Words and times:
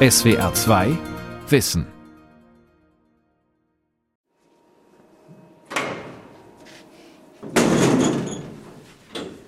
SWR 0.00 0.54
2 0.54 0.96
Wissen. 1.48 1.84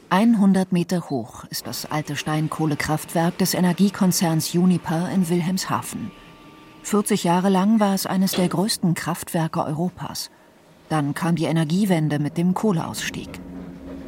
Einhundert 0.09 0.73
Meter 0.73 1.09
hoch 1.09 1.45
ist 1.51 1.69
das 1.69 1.89
alte 1.89 2.17
Steinkohlekraftwerk 2.17 3.39
des 3.39 3.55
Energiekonzerns 3.55 4.53
Uniper 4.53 5.09
in 5.15 5.29
Wilhelmshaven. 5.29 6.11
40 6.83 7.23
Jahre 7.23 7.49
lang 7.49 7.79
war 7.79 7.95
es 7.95 8.07
eines 8.07 8.33
der 8.33 8.49
größten 8.49 8.95
Kraftwerke 8.95 9.65
Europas. 9.65 10.33
Dann 10.89 11.15
kam 11.15 11.37
die 11.37 11.45
Energiewende 11.45 12.19
mit 12.19 12.37
dem 12.37 12.55
Kohleausstieg. 12.55 13.31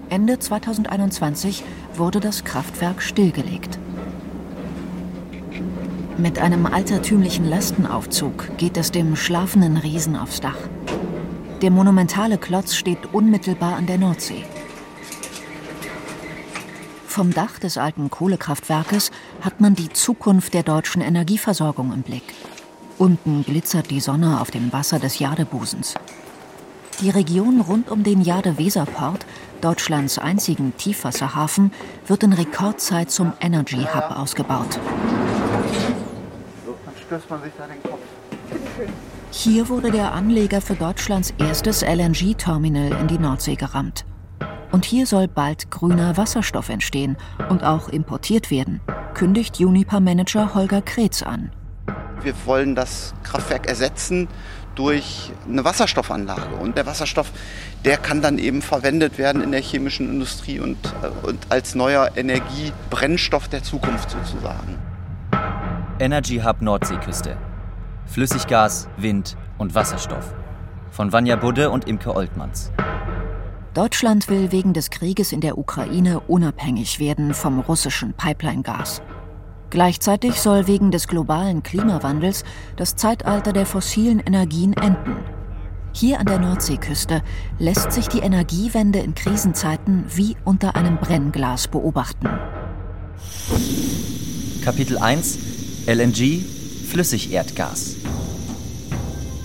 Ende 0.09 0.41
2021 0.41 1.63
wurde 1.95 2.19
das 2.19 2.43
Kraftwerk 2.43 3.01
stillgelegt. 3.01 3.79
Mit 6.19 6.39
einem 6.39 6.67
altertümlichen 6.67 7.49
Lastenaufzug 7.49 8.57
geht 8.59 8.77
es 8.77 8.93
dem 8.93 9.17
schlafenden 9.17 9.79
Riesen 9.79 10.15
aufs 10.15 10.41
Dach. 10.41 10.59
Der 11.63 11.71
monumentale 11.71 12.37
Klotz 12.37 12.75
steht 12.75 12.99
unmittelbar 13.13 13.77
an 13.77 13.87
der 13.87 13.97
Nordsee. 13.97 14.45
Vom 17.07 17.33
Dach 17.33 17.59
des 17.59 17.79
alten 17.79 18.11
Kohlekraftwerkes 18.11 19.11
hat 19.41 19.61
man 19.61 19.75
die 19.75 19.89
Zukunft 19.89 20.55
der 20.55 20.63
deutschen 20.63 21.01
Energieversorgung 21.01 21.93
im 21.93 22.03
Blick. 22.03 22.35
Unten 22.99 23.43
glitzert 23.43 23.91
die 23.91 24.01
Sonne 24.01 24.41
auf 24.41 24.51
dem 24.51 24.73
Wasser 24.73 24.99
des 24.99 25.19
Jadebusens. 25.19 25.95
Die 27.01 27.11
Region 27.11 27.61
rund 27.61 27.91
um 27.91 28.03
den 28.03 28.21
Jade-Weser-Port, 28.21 29.25
Deutschlands 29.61 30.19
einzigen 30.19 30.77
Tiefwasserhafen, 30.77 31.73
wird 32.07 32.23
in 32.23 32.33
Rekordzeit 32.33 33.11
zum 33.11 33.33
Energy 33.41 33.87
Hub 33.95 34.17
ausgebaut. 34.17 34.79
Hier 39.31 39.69
wurde 39.69 39.91
der 39.91 40.13
Anleger 40.13 40.61
für 40.61 40.75
Deutschlands 40.75 41.33
erstes 41.39 41.83
LNG-Terminal 41.83 42.93
in 43.01 43.09
die 43.09 43.19
Nordsee 43.19 43.55
gerammt. 43.55 44.05
Und 44.71 44.85
hier 44.85 45.07
soll 45.07 45.29
bald 45.29 45.71
grüner 45.71 46.17
Wasserstoff 46.17 46.69
entstehen 46.69 47.17
und 47.51 47.65
auch 47.65 47.89
importiert 47.89 48.51
werden, 48.51 48.81
kündigt 49.15 49.61
Uniper-Manager 49.61 50.55
Holger 50.55 50.81
Kretz 50.81 51.23
an. 51.23 51.51
Wir 52.23 52.35
wollen 52.47 52.75
das 52.75 53.15
Kraftwerk 53.23 53.67
ersetzen 53.67 54.29
durch 54.75 55.33
eine 55.49 55.65
Wasserstoffanlage. 55.65 56.57
Und 56.57 56.77
der 56.77 56.87
Wasserstoff, 56.87 57.31
der 57.85 57.99
kann 57.99 58.23
dann 58.23 58.39
eben 58.39 58.63
verwendet 58.63 59.19
werden 59.19 59.43
in 59.43 59.53
der 59.53 59.61
chemischen 59.61 60.09
Industrie 60.09 60.61
und, 60.61 60.79
äh, 61.03 61.27
und 61.27 61.39
als 61.51 61.75
neuer 61.75 62.11
Energiebrennstoff 62.17 63.49
der 63.49 63.63
Zukunft 63.63 64.11
sozusagen. 64.11 64.79
Energy 65.99 66.41
Hub 66.41 66.63
Nordseeküste. 66.63 67.37
Flüssiggas, 68.07 68.89
Wind 68.97 69.37
und 69.59 69.75
Wasserstoff. 69.75 70.35
Von 70.91 71.13
Vanja 71.13 71.37
Budde 71.37 71.71
und 71.71 71.87
Imke 71.87 72.15
Oltmanns. 72.15 72.73
Deutschland 73.75 74.29
will 74.29 74.53
wegen 74.53 74.73
des 74.73 74.91
Krieges 74.91 75.33
in 75.33 75.41
der 75.41 75.59
Ukraine 75.59 76.21
unabhängig 76.21 76.99
werden 76.99 77.35
vom 77.35 77.61
russischen 77.61 78.15
Pipeline-Gas. 78.15 79.03
Gleichzeitig 79.71 80.41
soll 80.41 80.67
wegen 80.67 80.91
des 80.91 81.09
globalen 81.09 81.63
Klimawandels 81.63 82.45
das 82.77 82.97
Zeitalter 82.97 83.53
der 83.53 83.65
fossilen 83.65 84.21
Energien 84.21 84.75
enden. 84.75 85.17
Hier 85.95 86.21
an 86.21 86.27
der 86.27 86.39
Nordseeküste 86.39 87.23
lässt 87.59 87.93
sich 87.93 88.09
die 88.09 88.21
Energiewende 88.21 88.99
in 88.99 89.15
Krisenzeiten 89.15 90.05
wie 90.09 90.37
unter 90.45 90.75
einem 90.75 90.97
Brennglas 90.97 91.69
beobachten. 91.69 92.29
Kapitel 94.63 94.99
1 94.99 95.52
LNG 95.85 96.45
Flüssigerdgas 96.89 97.97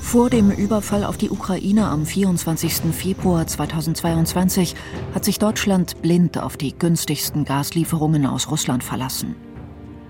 vor 0.02 0.30
dem 0.30 0.52
Überfall 0.52 1.04
auf 1.04 1.18
die 1.18 1.32
Ukraine 1.32 1.88
am 1.88 2.06
24. 2.06 2.94
Februar 2.94 3.46
2022 3.46 4.76
hat 5.16 5.26
sich 5.26 5.40
Deutschland 5.40 6.02
blind 6.02 6.38
auf 6.38 6.56
die 6.56 6.78
günstigsten 6.78 7.44
Gaslieferungen 7.44 8.26
aus 8.26 8.52
Russland 8.52 8.84
verlassen. 8.84 9.36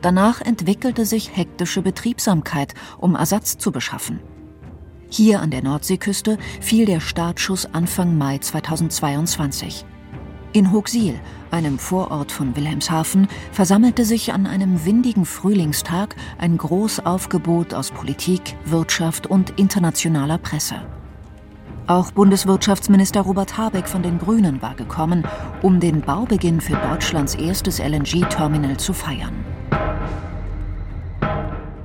Danach 0.01 0.41
entwickelte 0.41 1.05
sich 1.05 1.35
hektische 1.35 1.81
Betriebsamkeit, 1.81 2.75
um 2.97 3.15
Ersatz 3.15 3.57
zu 3.57 3.71
beschaffen. 3.71 4.19
Hier 5.09 5.41
an 5.41 5.49
der 5.49 5.63
Nordseeküste 5.63 6.37
fiel 6.59 6.85
der 6.85 6.99
Startschuss 6.99 7.65
Anfang 7.73 8.17
Mai 8.17 8.37
2022. 8.37 9.85
In 10.57 10.71
Hochsiel, 10.71 11.19
einem 11.51 11.77
Vorort 11.77 12.31
von 12.31 12.55
Wilhelmshaven, 12.55 13.27
versammelte 13.51 14.05
sich 14.05 14.33
an 14.33 14.47
einem 14.47 14.85
windigen 14.85 15.23
Frühlingstag 15.23 16.15
ein 16.39 16.57
Großaufgebot 16.57 17.75
aus 17.75 17.91
Politik, 17.91 18.55
Wirtschaft 18.65 19.27
und 19.27 19.51
internationaler 19.59 20.39
Presse. 20.39 20.81
Auch 21.85 22.09
Bundeswirtschaftsminister 22.09 23.21
Robert 23.21 23.55
Habeck 23.55 23.87
von 23.87 24.01
den 24.01 24.17
Grünen 24.17 24.59
war 24.63 24.73
gekommen, 24.73 25.25
um 25.61 25.79
den 25.79 26.01
Baubeginn 26.01 26.59
für 26.59 26.75
Deutschlands 26.75 27.35
erstes 27.35 27.77
LNG-Terminal 27.77 28.77
zu 28.77 28.93
feiern. 28.93 29.45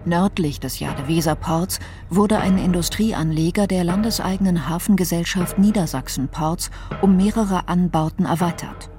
Nördlich 0.04 0.58
des 0.58 0.80
Jade-Weser-Ports 0.80 1.78
wurde 2.10 2.38
ein 2.38 2.58
Industrieanleger 2.58 3.68
der 3.68 3.84
landeseigenen 3.84 4.68
Hafengesellschaft 4.68 5.58
Niedersachsen-Ports 5.58 6.70
um 7.02 7.16
mehrere 7.16 7.68
Anbauten 7.68 8.26
erweitert. 8.26 8.90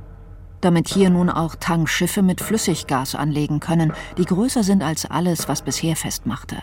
Damit 0.62 0.88
hier 0.88 1.10
nun 1.10 1.30
auch 1.30 1.56
Tankschiffe 1.56 2.22
mit 2.22 2.40
Flüssiggas 2.40 3.16
anlegen 3.16 3.60
können, 3.60 3.92
die 4.18 4.24
größer 4.24 4.64
sind 4.64 4.82
als 4.82 5.06
alles, 5.06 5.50
was 5.50 5.62
bisher 5.62 5.98
festmachte. 5.98 6.58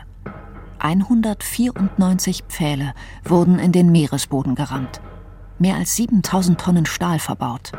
194 0.79 2.45
Pfähle 2.49 2.95
wurden 3.23 3.59
in 3.59 3.73
den 3.73 3.93
Meeresboden 3.93 4.55
gerammt. 4.55 5.03
Mehr 5.59 5.77
als 5.77 5.97
7000 5.97 6.59
Tonnen 6.59 6.87
Stahl 6.87 7.19
verbaut. 7.19 7.73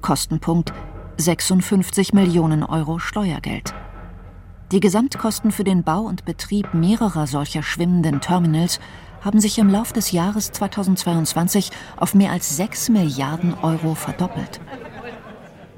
Kostenpunkt 0.00 0.72
56 1.18 2.14
Millionen 2.14 2.62
Euro 2.62 2.98
Steuergeld. 2.98 3.74
Die 4.74 4.80
Gesamtkosten 4.80 5.52
für 5.52 5.62
den 5.62 5.84
Bau 5.84 6.00
und 6.00 6.24
Betrieb 6.24 6.74
mehrerer 6.74 7.28
solcher 7.28 7.62
schwimmenden 7.62 8.20
Terminals 8.20 8.80
haben 9.20 9.38
sich 9.38 9.56
im 9.60 9.68
Lauf 9.70 9.92
des 9.92 10.10
Jahres 10.10 10.50
2022 10.50 11.70
auf 11.96 12.16
mehr 12.16 12.32
als 12.32 12.56
6 12.56 12.88
Milliarden 12.88 13.54
Euro 13.62 13.94
verdoppelt. 13.94 14.60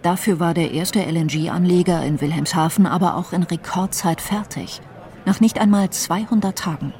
Dafür 0.00 0.40
war 0.40 0.54
der 0.54 0.70
erste 0.70 1.00
LNG-Anleger 1.00 2.06
in 2.06 2.22
Wilhelmshaven 2.22 2.86
aber 2.86 3.16
auch 3.16 3.34
in 3.34 3.42
Rekordzeit 3.42 4.22
fertig. 4.22 4.80
Nach 5.26 5.40
nicht 5.40 5.58
einmal 5.58 5.90
200 5.90 6.58
Tagen. 6.58 6.94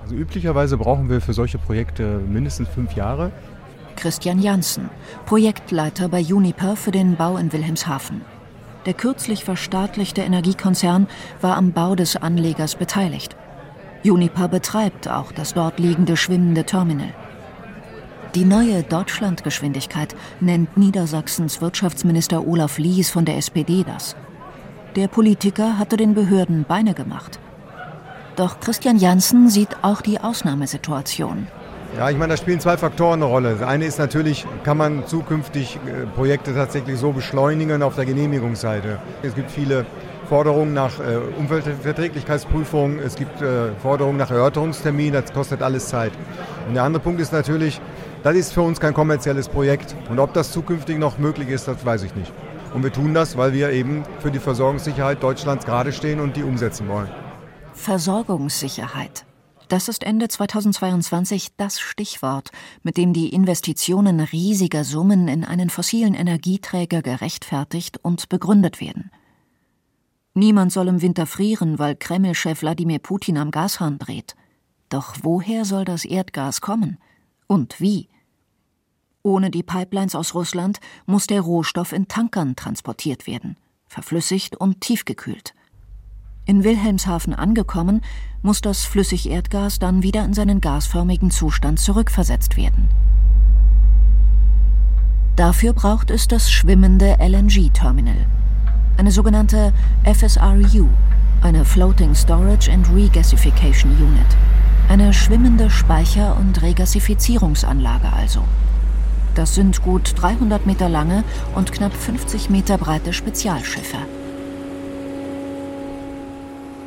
Also 0.00 0.14
üblicherweise 0.14 0.78
brauchen 0.78 1.10
wir 1.10 1.20
für 1.20 1.32
solche 1.32 1.58
Projekte 1.58 2.20
mindestens 2.20 2.68
fünf 2.68 2.94
Jahre. 2.94 3.32
Christian 3.96 4.40
Janssen, 4.40 4.90
Projektleiter 5.26 6.08
bei 6.08 6.22
Uniper 6.22 6.76
für 6.76 6.92
den 6.92 7.16
Bau 7.16 7.36
in 7.36 7.52
Wilhelmshaven. 7.52 8.20
Der 8.86 8.94
kürzlich 8.94 9.44
verstaatlichte 9.44 10.22
Energiekonzern 10.22 11.06
war 11.40 11.56
am 11.56 11.72
Bau 11.72 11.94
des 11.94 12.16
Anlegers 12.16 12.74
beteiligt. 12.74 13.36
Uniper 14.04 14.48
betreibt 14.48 15.08
auch 15.08 15.30
das 15.30 15.54
dort 15.54 15.78
liegende 15.78 16.16
schwimmende 16.16 16.64
Terminal. 16.64 17.14
Die 18.34 18.44
neue 18.44 18.82
Deutschlandgeschwindigkeit 18.82 20.16
nennt 20.40 20.76
Niedersachsens 20.76 21.60
Wirtschaftsminister 21.60 22.46
Olaf 22.46 22.78
Lies 22.78 23.10
von 23.10 23.24
der 23.24 23.36
SPD 23.36 23.84
das. 23.84 24.16
Der 24.96 25.06
Politiker 25.06 25.78
hatte 25.78 25.96
den 25.96 26.14
Behörden 26.14 26.64
Beine 26.64 26.94
gemacht. 26.94 27.38
Doch 28.36 28.58
Christian 28.58 28.96
Janssen 28.96 29.48
sieht 29.48 29.84
auch 29.84 30.00
die 30.00 30.18
Ausnahmesituation. 30.18 31.46
Ja, 31.98 32.08
ich 32.08 32.16
meine, 32.16 32.32
da 32.32 32.36
spielen 32.38 32.58
zwei 32.58 32.78
Faktoren 32.78 33.22
eine 33.22 33.26
Rolle. 33.26 33.56
Das 33.58 33.68
eine 33.68 33.84
ist 33.84 33.98
natürlich, 33.98 34.46
kann 34.64 34.78
man 34.78 35.06
zukünftig 35.06 35.76
äh, 35.76 36.06
Projekte 36.06 36.54
tatsächlich 36.54 36.98
so 36.98 37.12
beschleunigen 37.12 37.82
auf 37.82 37.96
der 37.96 38.06
Genehmigungsseite. 38.06 38.98
Es 39.22 39.34
gibt 39.34 39.50
viele 39.50 39.84
Forderungen 40.26 40.72
nach 40.72 40.98
äh, 40.98 41.18
Umweltverträglichkeitsprüfung, 41.38 42.98
es 42.98 43.16
gibt 43.16 43.42
äh, 43.42 43.74
Forderungen 43.82 44.16
nach 44.16 44.30
Erörterungstermin, 44.30 45.12
das 45.12 45.32
kostet 45.34 45.60
alles 45.60 45.88
Zeit. 45.88 46.12
Und 46.66 46.74
der 46.74 46.84
andere 46.84 47.02
Punkt 47.02 47.20
ist 47.20 47.32
natürlich, 47.32 47.78
das 48.22 48.36
ist 48.36 48.54
für 48.54 48.62
uns 48.62 48.80
kein 48.80 48.94
kommerzielles 48.94 49.50
Projekt. 49.50 49.94
Und 50.08 50.18
ob 50.18 50.32
das 50.32 50.50
zukünftig 50.50 50.96
noch 50.96 51.18
möglich 51.18 51.50
ist, 51.50 51.68
das 51.68 51.84
weiß 51.84 52.04
ich 52.04 52.14
nicht. 52.14 52.32
Und 52.72 52.82
wir 52.82 52.92
tun 52.92 53.12
das, 53.12 53.36
weil 53.36 53.52
wir 53.52 53.70
eben 53.70 54.04
für 54.20 54.30
die 54.30 54.38
Versorgungssicherheit 54.38 55.22
Deutschlands 55.22 55.66
gerade 55.66 55.92
stehen 55.92 56.20
und 56.20 56.36
die 56.36 56.42
umsetzen 56.42 56.88
wollen. 56.88 57.10
Versorgungssicherheit. 57.74 59.26
Das 59.72 59.88
ist 59.88 60.04
Ende 60.04 60.28
2022 60.28 61.56
das 61.56 61.80
Stichwort, 61.80 62.50
mit 62.82 62.98
dem 62.98 63.14
die 63.14 63.30
Investitionen 63.30 64.20
riesiger 64.20 64.84
Summen 64.84 65.28
in 65.28 65.46
einen 65.46 65.70
fossilen 65.70 66.12
Energieträger 66.12 67.00
gerechtfertigt 67.00 67.96
und 68.02 68.28
begründet 68.28 68.82
werden. 68.82 69.10
Niemand 70.34 70.72
soll 70.72 70.88
im 70.88 71.00
Winter 71.00 71.24
frieren, 71.24 71.78
weil 71.78 71.96
Kreml-Chef 71.96 72.60
Wladimir 72.60 72.98
Putin 72.98 73.38
am 73.38 73.50
Gashahn 73.50 73.98
dreht. 73.98 74.36
Doch 74.90 75.16
woher 75.22 75.64
soll 75.64 75.86
das 75.86 76.04
Erdgas 76.04 76.60
kommen? 76.60 76.98
Und 77.46 77.80
wie? 77.80 78.10
Ohne 79.22 79.50
die 79.50 79.62
Pipelines 79.62 80.14
aus 80.14 80.34
Russland 80.34 80.80
muss 81.06 81.26
der 81.26 81.40
Rohstoff 81.40 81.92
in 81.92 82.08
Tankern 82.08 82.56
transportiert 82.56 83.26
werden, 83.26 83.56
verflüssigt 83.86 84.54
und 84.54 84.82
tiefgekühlt. 84.82 85.54
In 86.44 86.64
Wilhelmshaven 86.64 87.34
angekommen, 87.34 88.00
muss 88.42 88.60
das 88.60 88.84
Flüssigerdgas 88.84 89.78
dann 89.78 90.02
wieder 90.02 90.24
in 90.24 90.34
seinen 90.34 90.60
gasförmigen 90.60 91.30
Zustand 91.30 91.78
zurückversetzt 91.78 92.56
werden. 92.56 92.88
Dafür 95.36 95.72
braucht 95.72 96.10
es 96.10 96.26
das 96.26 96.50
schwimmende 96.50 97.16
LNG-Terminal, 97.20 98.26
eine 98.96 99.12
sogenannte 99.12 99.72
FSRU, 100.04 100.88
eine 101.42 101.64
Floating 101.64 102.14
Storage 102.16 102.72
and 102.72 102.92
Regasification 102.92 103.92
Unit, 103.92 104.26
eine 104.88 105.14
schwimmende 105.14 105.70
Speicher- 105.70 106.36
und 106.36 106.60
Regasifizierungsanlage 106.60 108.12
also. 108.12 108.42
Das 109.36 109.54
sind 109.54 109.80
gut 109.82 110.12
300 110.16 110.66
Meter 110.66 110.88
lange 110.88 111.22
und 111.54 111.70
knapp 111.70 111.94
50 111.94 112.50
Meter 112.50 112.78
breite 112.78 113.12
Spezialschiffe. 113.12 113.98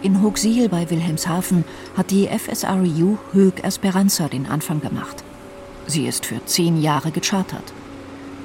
In 0.06 0.22
Hochsiel 0.22 0.70
bei 0.70 0.88
Wilhelmshaven 0.92 1.66
hat 1.98 2.12
die 2.12 2.28
FSRU 2.28 3.18
Hög 3.32 3.64
Esperanza 3.64 4.28
den 4.28 4.46
Anfang 4.46 4.80
gemacht. 4.80 5.24
Sie 5.88 6.06
ist 6.06 6.28
für 6.28 6.46
zehn 6.46 6.80
Jahre 6.80 7.10
gechartert. 7.10 7.74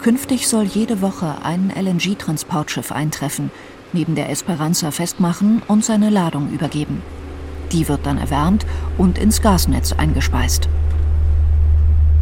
Künftig 0.00 0.48
soll 0.48 0.64
jede 0.64 1.02
Woche 1.02 1.34
ein 1.44 1.70
LNG-Transportschiff 1.70 2.92
eintreffen, 2.92 3.50
neben 3.92 4.14
der 4.14 4.30
Esperanza 4.30 4.90
festmachen 4.90 5.60
und 5.68 5.84
seine 5.84 6.08
Ladung 6.08 6.50
übergeben. 6.50 7.02
Die 7.72 7.86
wird 7.88 8.06
dann 8.06 8.16
erwärmt 8.16 8.64
und 8.96 9.18
ins 9.18 9.42
Gasnetz 9.42 9.92
eingespeist. 9.92 10.66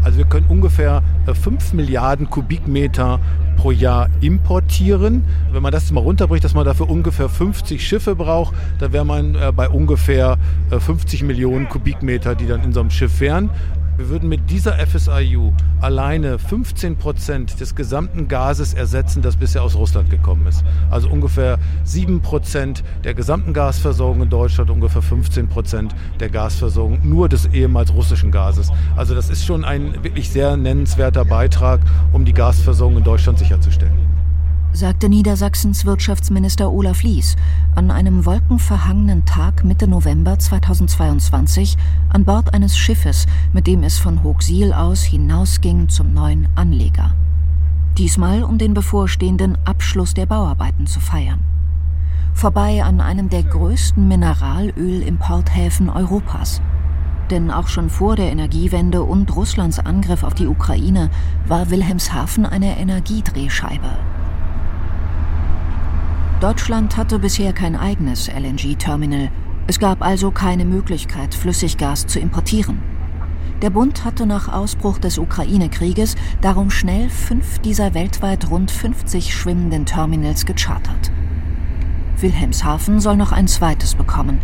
Also 0.02 0.18
wir 0.18 0.26
können 0.26 0.46
ungefähr 0.48 1.04
5 1.32 1.46
äh, 1.46 1.76
Milliarden 1.76 2.28
Kubikmeter 2.28 3.20
pro 3.58 3.72
Jahr 3.72 4.08
importieren. 4.20 5.24
Wenn 5.50 5.62
man 5.62 5.72
das 5.72 5.90
mal 5.90 6.00
runterbricht, 6.00 6.44
dass 6.44 6.54
man 6.54 6.64
dafür 6.64 6.88
ungefähr 6.88 7.28
50 7.28 7.86
Schiffe 7.86 8.14
braucht, 8.14 8.54
da 8.78 8.92
wäre 8.92 9.04
man 9.04 9.34
äh, 9.34 9.52
bei 9.54 9.68
ungefähr 9.68 10.38
50 10.70 11.20
äh, 11.20 11.24
Millionen 11.24 11.68
Kubikmeter, 11.68 12.36
die 12.36 12.46
dann 12.46 12.62
in 12.62 12.72
so 12.72 12.80
einem 12.80 12.90
Schiff 12.90 13.20
wären. 13.20 13.50
Wir 13.98 14.10
würden 14.10 14.28
mit 14.28 14.48
dieser 14.48 14.74
FSIU 14.74 15.52
alleine 15.80 16.38
15 16.38 16.94
Prozent 16.98 17.58
des 17.58 17.74
gesamten 17.74 18.28
Gases 18.28 18.72
ersetzen, 18.72 19.22
das 19.22 19.36
bisher 19.36 19.64
aus 19.64 19.74
Russland 19.74 20.08
gekommen 20.08 20.46
ist. 20.46 20.62
Also 20.88 21.08
ungefähr 21.08 21.58
7 21.82 22.20
Prozent 22.20 22.84
der 23.02 23.14
gesamten 23.14 23.52
Gasversorgung 23.52 24.22
in 24.22 24.30
Deutschland, 24.30 24.70
ungefähr 24.70 25.02
15 25.02 25.48
Prozent 25.48 25.96
der 26.20 26.30
Gasversorgung 26.30 27.00
nur 27.02 27.28
des 27.28 27.46
ehemals 27.46 27.92
russischen 27.92 28.30
Gases. 28.30 28.70
Also 28.96 29.16
das 29.16 29.30
ist 29.30 29.44
schon 29.44 29.64
ein 29.64 30.04
wirklich 30.04 30.30
sehr 30.30 30.56
nennenswerter 30.56 31.24
Beitrag, 31.24 31.80
um 32.12 32.24
die 32.24 32.34
Gasversorgung 32.34 32.98
in 32.98 33.04
Deutschland 33.04 33.40
sicherzustellen 33.40 34.07
sagte 34.72 35.08
Niedersachsens 35.08 35.84
Wirtschaftsminister 35.84 36.70
Olaf 36.70 37.02
Lies 37.02 37.36
an 37.74 37.90
einem 37.90 38.24
wolkenverhangenen 38.24 39.24
Tag 39.24 39.64
Mitte 39.64 39.88
November 39.88 40.38
2022 40.38 41.76
an 42.10 42.24
Bord 42.24 42.54
eines 42.54 42.76
Schiffes, 42.76 43.26
mit 43.52 43.66
dem 43.66 43.82
es 43.82 43.98
von 43.98 44.22
Hochsiel 44.22 44.72
aus 44.72 45.02
hinausging 45.02 45.88
zum 45.88 46.12
neuen 46.12 46.48
Anleger. 46.54 47.14
Diesmal 47.96 48.42
um 48.42 48.58
den 48.58 48.74
bevorstehenden 48.74 49.58
Abschluss 49.64 50.14
der 50.14 50.26
Bauarbeiten 50.26 50.86
zu 50.86 51.00
feiern. 51.00 51.40
Vorbei 52.34 52.84
an 52.84 53.00
einem 53.00 53.28
der 53.28 53.42
größten 53.42 54.06
Mineralölimporthäfen 54.06 55.90
Europas. 55.90 56.60
Denn 57.30 57.50
auch 57.50 57.66
schon 57.66 57.90
vor 57.90 58.16
der 58.16 58.30
Energiewende 58.30 59.02
und 59.02 59.34
Russlands 59.34 59.80
Angriff 59.80 60.22
auf 60.22 60.34
die 60.34 60.46
Ukraine 60.46 61.10
war 61.46 61.70
Wilhelmshaven 61.70 62.46
eine 62.46 62.78
Energiedrehscheibe. 62.78 64.17
Deutschland 66.40 66.96
hatte 66.96 67.18
bisher 67.18 67.52
kein 67.52 67.74
eigenes 67.74 68.28
LNG-Terminal. 68.28 69.28
Es 69.66 69.80
gab 69.80 70.02
also 70.02 70.30
keine 70.30 70.64
Möglichkeit, 70.64 71.34
Flüssiggas 71.34 72.06
zu 72.06 72.20
importieren. 72.20 72.80
Der 73.60 73.70
Bund 73.70 74.04
hatte 74.04 74.24
nach 74.24 74.46
Ausbruch 74.46 74.98
des 74.98 75.18
Ukraine-Krieges 75.18 76.14
darum 76.40 76.70
schnell 76.70 77.10
fünf 77.10 77.58
dieser 77.58 77.92
weltweit 77.94 78.50
rund 78.50 78.70
50 78.70 79.34
schwimmenden 79.34 79.84
Terminals 79.84 80.46
gechartert. 80.46 81.10
Wilhelmshaven 82.18 83.00
soll 83.00 83.16
noch 83.16 83.32
ein 83.32 83.48
zweites 83.48 83.96
bekommen. 83.96 84.38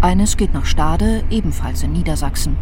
Eines 0.00 0.36
geht 0.36 0.54
nach 0.54 0.66
Stade, 0.66 1.24
ebenfalls 1.30 1.82
in 1.82 1.90
Niedersachsen. 1.90 2.56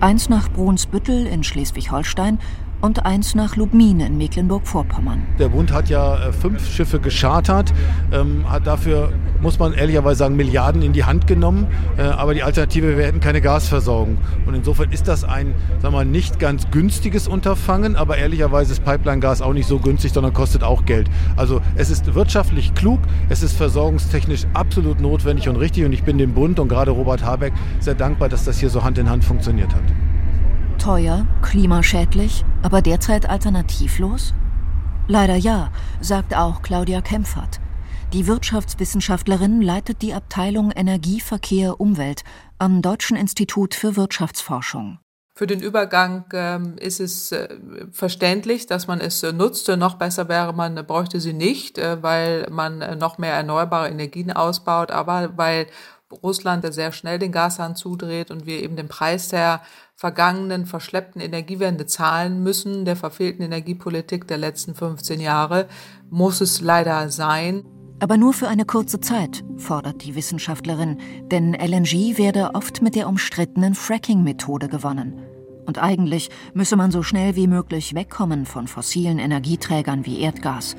Eins 0.00 0.30
nach 0.30 0.50
Brunsbüttel 0.50 1.26
in 1.26 1.44
Schleswig-Holstein 1.44 2.38
und 2.80 3.04
eins 3.04 3.34
nach 3.34 3.56
Lubmin 3.56 4.00
in 4.00 4.16
Mecklenburg-Vorpommern. 4.16 5.26
Der 5.38 5.48
Bund 5.48 5.72
hat 5.72 5.88
ja 5.88 6.16
äh, 6.16 6.32
fünf 6.32 6.68
Schiffe 6.68 7.00
geschartert, 7.00 7.72
ähm, 8.12 8.50
hat 8.50 8.66
dafür, 8.66 9.12
muss 9.40 9.58
man 9.58 9.72
ehrlicherweise 9.72 10.18
sagen, 10.18 10.36
Milliarden 10.36 10.82
in 10.82 10.92
die 10.92 11.04
Hand 11.04 11.26
genommen. 11.26 11.66
Äh, 11.96 12.02
aber 12.02 12.34
die 12.34 12.42
Alternative, 12.42 12.96
wir 12.96 13.06
hätten 13.06 13.20
keine 13.20 13.40
Gasversorgung. 13.40 14.18
Und 14.46 14.54
insofern 14.54 14.92
ist 14.92 15.08
das 15.08 15.24
ein, 15.24 15.54
sagen 15.80 15.94
wir 15.94 15.98
mal, 15.98 16.04
nicht 16.04 16.38
ganz 16.38 16.70
günstiges 16.70 17.28
Unterfangen, 17.28 17.96
aber 17.96 18.18
ehrlicherweise 18.18 18.72
ist 18.72 18.84
Pipeline-Gas 18.84 19.42
auch 19.42 19.52
nicht 19.52 19.66
so 19.66 19.78
günstig, 19.78 20.12
sondern 20.12 20.32
kostet 20.32 20.62
auch 20.62 20.84
Geld. 20.84 21.08
Also 21.36 21.60
es 21.76 21.90
ist 21.90 22.14
wirtschaftlich 22.14 22.74
klug, 22.74 23.00
es 23.28 23.42
ist 23.42 23.56
versorgungstechnisch 23.56 24.46
absolut 24.54 25.00
notwendig 25.00 25.48
und 25.48 25.56
richtig. 25.56 25.84
Und 25.84 25.92
ich 25.92 26.02
bin 26.02 26.18
dem 26.18 26.32
Bund 26.34 26.58
und 26.58 26.68
gerade 26.68 26.90
Robert 26.90 27.24
Habeck 27.24 27.52
sehr 27.78 27.94
dankbar, 27.94 28.28
dass 28.28 28.44
das 28.44 28.58
hier 28.58 28.70
so 28.70 28.82
Hand 28.82 28.98
in 28.98 29.08
Hand 29.08 29.24
funktioniert 29.24 29.74
hat. 29.74 29.82
Teuer, 30.80 31.26
klimaschädlich, 31.42 32.42
aber 32.62 32.80
derzeit 32.80 33.28
alternativlos? 33.28 34.32
Leider 35.08 35.36
ja, 35.36 35.70
sagt 36.00 36.34
auch 36.34 36.62
Claudia 36.62 37.02
Kempfert. 37.02 37.60
Die 38.14 38.26
Wirtschaftswissenschaftlerin 38.26 39.60
leitet 39.60 40.00
die 40.00 40.14
Abteilung 40.14 40.70
Energie, 40.70 41.20
Verkehr, 41.20 41.82
Umwelt 41.82 42.24
am 42.58 42.80
Deutschen 42.80 43.18
Institut 43.18 43.74
für 43.74 43.94
Wirtschaftsforschung. 43.96 44.98
Für 45.34 45.46
den 45.46 45.60
Übergang 45.60 46.24
ähm, 46.32 46.76
ist 46.78 46.98
es 46.98 47.30
äh, 47.32 47.58
verständlich, 47.92 48.66
dass 48.66 48.86
man 48.86 49.00
es 49.00 49.22
äh, 49.22 49.32
nutzt. 49.32 49.68
Noch 49.68 49.96
besser 49.96 50.28
wäre, 50.30 50.54
man 50.54 50.74
bräuchte 50.86 51.20
sie 51.20 51.34
nicht, 51.34 51.76
äh, 51.76 52.02
weil 52.02 52.46
man 52.50 52.80
äh, 52.80 52.96
noch 52.96 53.18
mehr 53.18 53.34
erneuerbare 53.34 53.88
Energien 53.90 54.32
ausbaut, 54.32 54.90
aber 54.90 55.36
weil 55.36 55.66
Russland 56.12 56.64
sehr 56.72 56.92
schnell 56.92 57.18
den 57.18 57.32
Gashahn 57.32 57.76
zudreht 57.76 58.30
und 58.30 58.46
wir 58.46 58.62
eben 58.62 58.76
den 58.76 58.88
Preis 58.88 59.28
der 59.28 59.62
vergangenen 59.94 60.66
verschleppten 60.66 61.20
Energiewende 61.20 61.86
zahlen 61.86 62.42
müssen, 62.42 62.84
der 62.84 62.96
verfehlten 62.96 63.42
Energiepolitik 63.42 64.26
der 64.26 64.38
letzten 64.38 64.74
15 64.74 65.20
Jahre, 65.20 65.68
muss 66.10 66.40
es 66.40 66.60
leider 66.60 67.10
sein. 67.10 67.64
Aber 68.00 68.16
nur 68.16 68.32
für 68.32 68.48
eine 68.48 68.64
kurze 68.64 69.00
Zeit, 69.00 69.44
fordert 69.58 70.04
die 70.04 70.14
Wissenschaftlerin, 70.14 70.98
denn 71.30 71.52
LNG 71.54 72.16
werde 72.16 72.54
oft 72.54 72.80
mit 72.80 72.94
der 72.94 73.08
umstrittenen 73.08 73.74
Fracking-Methode 73.74 74.68
gewonnen. 74.68 75.20
Und 75.66 75.78
eigentlich 75.78 76.30
müsse 76.54 76.76
man 76.76 76.90
so 76.90 77.02
schnell 77.02 77.36
wie 77.36 77.46
möglich 77.46 77.94
wegkommen 77.94 78.46
von 78.46 78.66
fossilen 78.66 79.18
Energieträgern 79.18 80.06
wie 80.06 80.20
Erdgas. 80.20 80.76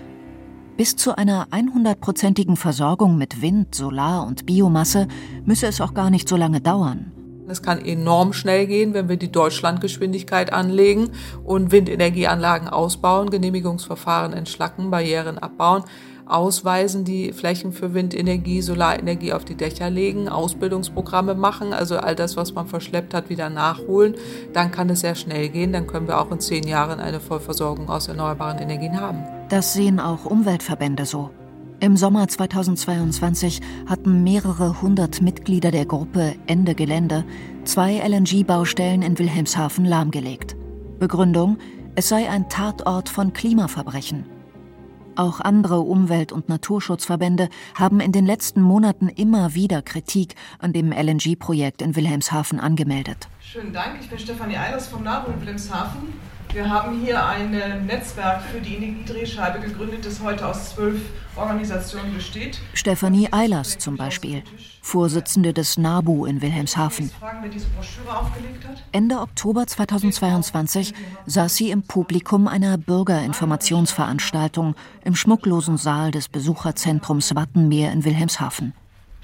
Bis 0.81 0.95
zu 0.95 1.15
einer 1.15 1.45
100-prozentigen 1.51 2.55
Versorgung 2.55 3.15
mit 3.15 3.43
Wind, 3.43 3.75
Solar 3.75 4.25
und 4.25 4.47
Biomasse 4.47 5.07
müsse 5.45 5.67
es 5.67 5.79
auch 5.79 5.93
gar 5.93 6.09
nicht 6.09 6.27
so 6.27 6.35
lange 6.35 6.59
dauern. 6.59 7.11
Es 7.47 7.61
kann 7.61 7.85
enorm 7.85 8.33
schnell 8.33 8.65
gehen, 8.65 8.95
wenn 8.95 9.07
wir 9.07 9.17
die 9.17 9.31
Deutschlandgeschwindigkeit 9.31 10.51
anlegen 10.51 11.11
und 11.43 11.71
Windenergieanlagen 11.71 12.67
ausbauen, 12.67 13.29
Genehmigungsverfahren 13.29 14.33
entschlacken, 14.33 14.89
Barrieren 14.89 15.37
abbauen, 15.37 15.83
ausweisen, 16.31 17.03
die 17.03 17.33
Flächen 17.33 17.73
für 17.73 17.93
Windenergie, 17.93 18.61
Solarenergie 18.61 19.33
auf 19.33 19.45
die 19.45 19.55
Dächer 19.55 19.89
legen, 19.89 20.29
Ausbildungsprogramme 20.29 21.35
machen, 21.35 21.73
also 21.73 21.97
all 21.97 22.15
das, 22.15 22.37
was 22.37 22.53
man 22.53 22.67
verschleppt 22.67 23.13
hat, 23.13 23.29
wieder 23.29 23.49
nachholen. 23.49 24.15
Dann 24.53 24.71
kann 24.71 24.89
es 24.89 25.01
sehr 25.01 25.15
schnell 25.15 25.49
gehen. 25.49 25.73
Dann 25.73 25.87
können 25.87 26.07
wir 26.07 26.19
auch 26.19 26.31
in 26.31 26.39
zehn 26.39 26.67
Jahren 26.67 26.99
eine 26.99 27.19
Vollversorgung 27.19 27.89
aus 27.89 28.07
erneuerbaren 28.07 28.59
Energien 28.59 28.99
haben. 28.99 29.23
Das 29.49 29.73
sehen 29.73 29.99
auch 29.99 30.25
Umweltverbände 30.25 31.05
so. 31.05 31.29
Im 31.79 31.97
Sommer 31.97 32.27
2022 32.27 33.59
hatten 33.87 34.23
mehrere 34.23 34.81
hundert 34.81 35.21
Mitglieder 35.21 35.71
der 35.71 35.85
Gruppe 35.85 36.35
Ende 36.45 36.75
Gelände 36.75 37.25
zwei 37.63 37.97
LNG-Baustellen 38.07 39.01
in 39.01 39.17
Wilhelmshaven 39.17 39.85
lahmgelegt. 39.85 40.55
Begründung, 40.99 41.57
es 41.95 42.07
sei 42.07 42.29
ein 42.29 42.47
Tatort 42.49 43.09
von 43.09 43.33
Klimaverbrechen. 43.33 44.25
Auch 45.15 45.41
andere 45.41 45.79
Umwelt- 45.81 46.31
und 46.31 46.47
Naturschutzverbände 46.47 47.49
haben 47.75 47.99
in 47.99 48.11
den 48.11 48.25
letzten 48.25 48.61
Monaten 48.61 49.09
immer 49.09 49.53
wieder 49.53 49.81
Kritik 49.81 50.35
an 50.59 50.71
dem 50.71 50.91
LNG-Projekt 50.91 51.81
in 51.81 51.95
Wilhelmshaven 51.95 52.59
angemeldet. 52.59 53.27
Schönen 53.41 53.73
Dank, 53.73 53.97
ich 53.99 54.09
bin 54.09 54.17
Stefanie 54.19 54.57
Eilers 54.57 54.87
vom 54.87 55.03
NABU 55.03 55.39
Wilhelmshaven. 55.41 56.30
Wir 56.53 56.69
haben 56.69 56.99
hier 56.99 57.25
ein 57.25 57.85
Netzwerk 57.85 58.41
für 58.41 58.59
die 58.59 58.75
Energiedrehscheibe 58.75 59.61
gegründet, 59.61 60.05
das 60.05 60.21
heute 60.21 60.45
aus 60.45 60.71
zwölf 60.71 60.99
Organisationen 61.37 62.13
besteht. 62.13 62.59
Stefanie 62.73 63.29
Eilers 63.31 63.77
zum 63.77 63.95
Beispiel, 63.95 64.43
Vorsitzende 64.81 65.53
des 65.53 65.77
NABU 65.77 66.25
in 66.25 66.41
Wilhelmshaven. 66.41 67.09
Ende 68.91 69.19
Oktober 69.19 69.65
2022 69.65 70.93
saß 71.25 71.55
sie 71.55 71.71
im 71.71 71.83
Publikum 71.83 72.49
einer 72.49 72.77
Bürgerinformationsveranstaltung 72.77 74.75
im 75.05 75.15
schmucklosen 75.15 75.77
Saal 75.77 76.11
des 76.11 76.27
Besucherzentrums 76.27 77.33
Wattenmeer 77.33 77.93
in 77.93 78.03
Wilhelmshaven. 78.03 78.73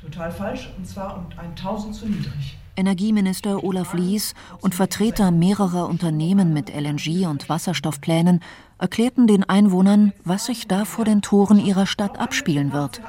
Total 0.01 0.31
falsch 0.31 0.71
und 0.77 0.87
zwar 0.87 1.17
um 1.17 1.25
ein 1.37 1.53
Tausend 1.57 1.93
zu 1.93 2.05
niedrig. 2.05 2.57
Energieminister 2.77 3.63
Olaf 3.63 3.93
Lies 3.95 4.35
und 4.61 4.75
Vertreter 4.75 5.31
mehrerer 5.31 5.89
Unternehmen 5.89 6.53
mit 6.53 6.69
LNG- 6.69 7.27
und 7.27 7.49
Wasserstoffplänen 7.49 8.39
erklärten 8.77 9.25
den 9.25 9.43
Einwohnern, 9.43 10.13
was 10.23 10.45
sich 10.45 10.67
da 10.67 10.85
vor 10.85 11.03
den 11.03 11.23
Toren 11.23 11.59
ihrer 11.59 11.87
Stadt 11.87 12.19
abspielen 12.19 12.73
wird. 12.73 13.01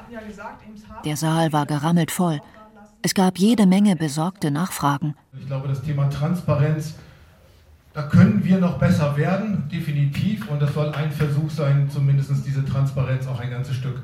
Der 1.04 1.18
Saal 1.18 1.52
war 1.52 1.66
gerammelt 1.66 2.10
voll. 2.10 2.40
Es 3.02 3.12
gab 3.12 3.38
jede 3.38 3.66
Menge 3.66 3.94
besorgte 3.94 4.50
Nachfragen. 4.50 5.14
Ich 5.38 5.46
glaube, 5.46 5.68
das 5.68 5.82
Thema 5.82 6.08
Transparenz, 6.08 6.94
da 7.92 8.04
können 8.04 8.42
wir 8.42 8.58
noch 8.58 8.78
besser 8.78 9.16
werden, 9.18 9.68
definitiv. 9.70 10.50
Und 10.50 10.62
das 10.62 10.72
soll 10.72 10.92
ein 10.94 11.12
Versuch 11.12 11.50
sein, 11.50 11.90
zumindest 11.90 12.32
diese 12.46 12.64
Transparenz 12.64 13.26
auch 13.26 13.38
ein 13.38 13.50
ganzes 13.50 13.76
Stück 13.76 14.02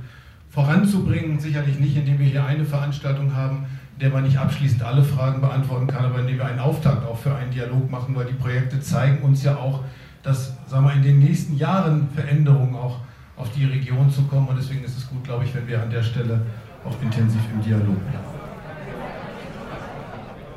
voranzubringen. 0.50 1.40
Sicherlich 1.40 1.80
nicht, 1.80 1.96
indem 1.96 2.18
wir 2.18 2.26
hier 2.26 2.44
eine 2.44 2.66
Veranstaltung 2.66 3.34
haben, 3.34 3.66
der 4.00 4.10
man 4.10 4.24
nicht 4.24 4.38
abschließend 4.38 4.82
alle 4.82 5.02
Fragen 5.02 5.40
beantworten 5.40 5.86
kann, 5.86 6.04
aber 6.04 6.20
indem 6.20 6.38
wir 6.38 6.46
einen 6.46 6.60
Auftakt 6.60 7.06
auch 7.06 7.18
für 7.18 7.34
einen 7.34 7.50
Dialog 7.50 7.90
machen, 7.90 8.14
weil 8.16 8.26
die 8.26 8.34
Projekte 8.34 8.80
zeigen 8.80 9.22
uns 9.22 9.42
ja 9.42 9.56
auch, 9.56 9.80
dass 10.22 10.54
sagen 10.68 10.86
wir, 10.86 10.94
in 10.94 11.02
den 11.02 11.18
nächsten 11.18 11.56
Jahren 11.56 12.08
Veränderungen 12.14 12.74
auch 12.74 13.00
auf 13.36 13.50
die 13.52 13.64
Region 13.64 14.10
zu 14.10 14.22
kommen. 14.22 14.48
Und 14.48 14.56
deswegen 14.56 14.84
ist 14.84 14.96
es 14.96 15.08
gut, 15.08 15.22
glaube 15.24 15.44
ich, 15.44 15.54
wenn 15.54 15.66
wir 15.68 15.82
an 15.82 15.90
der 15.90 16.02
Stelle 16.02 16.40
auch 16.84 17.00
intensiv 17.02 17.40
im 17.52 17.62
Dialog 17.62 18.00
bleiben. 18.10 18.34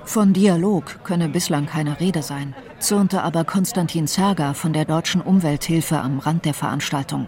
Von 0.06 0.32
Dialog 0.32 1.03
könne 1.03 1.27
bislang 1.27 1.65
keine 1.65 2.00
Rede 2.00 2.24
sein, 2.24 2.56
zürnte 2.79 3.24
aber 3.24 3.44
Konstantin 3.44 4.08
Zerger 4.08 4.53
von 4.53 4.72
der 4.72 4.86
Deutschen 4.86 5.20
Umwelthilfe 5.20 6.00
am 6.00 6.20
Rand 6.20 6.46
der 6.46 6.53
Veranstaltung. 6.53 7.27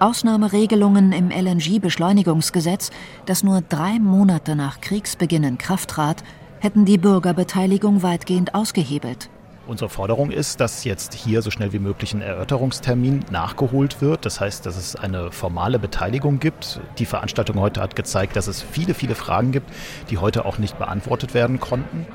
Ausnahmeregelungen 0.00 1.12
im 1.12 1.30
LNG-Beschleunigungsgesetz, 1.30 2.90
das 3.26 3.42
nur 3.42 3.60
drei 3.60 3.98
Monate 3.98 4.56
nach 4.56 4.80
Kriegsbeginn 4.80 5.44
in 5.44 5.58
Kraft 5.58 5.90
trat, 5.90 6.24
hätten 6.58 6.84
die 6.84 6.98
Bürgerbeteiligung 6.98 8.02
weitgehend 8.02 8.54
ausgehebelt. 8.54 9.30
Unsere 9.66 9.88
Forderung 9.88 10.30
ist, 10.30 10.58
dass 10.58 10.84
jetzt 10.84 11.14
hier 11.14 11.42
so 11.42 11.50
schnell 11.50 11.72
wie 11.72 11.78
möglich 11.78 12.12
ein 12.12 12.22
Erörterungstermin 12.22 13.26
nachgeholt 13.30 14.00
wird. 14.00 14.26
Das 14.26 14.40
heißt, 14.40 14.66
dass 14.66 14.76
es 14.76 14.96
eine 14.96 15.30
formale 15.30 15.78
Beteiligung 15.78 16.40
gibt. 16.40 16.80
Die 16.98 17.06
Veranstaltung 17.06 17.60
heute 17.60 17.80
hat 17.80 17.94
gezeigt, 17.94 18.34
dass 18.34 18.48
es 18.48 18.62
viele, 18.62 18.94
viele 18.94 19.14
Fragen 19.14 19.52
gibt, 19.52 19.70
die 20.10 20.18
heute 20.18 20.44
auch 20.44 20.58
nicht 20.58 20.78
beantwortet 20.78 21.34
werden 21.34 21.60
konnten. 21.60 22.06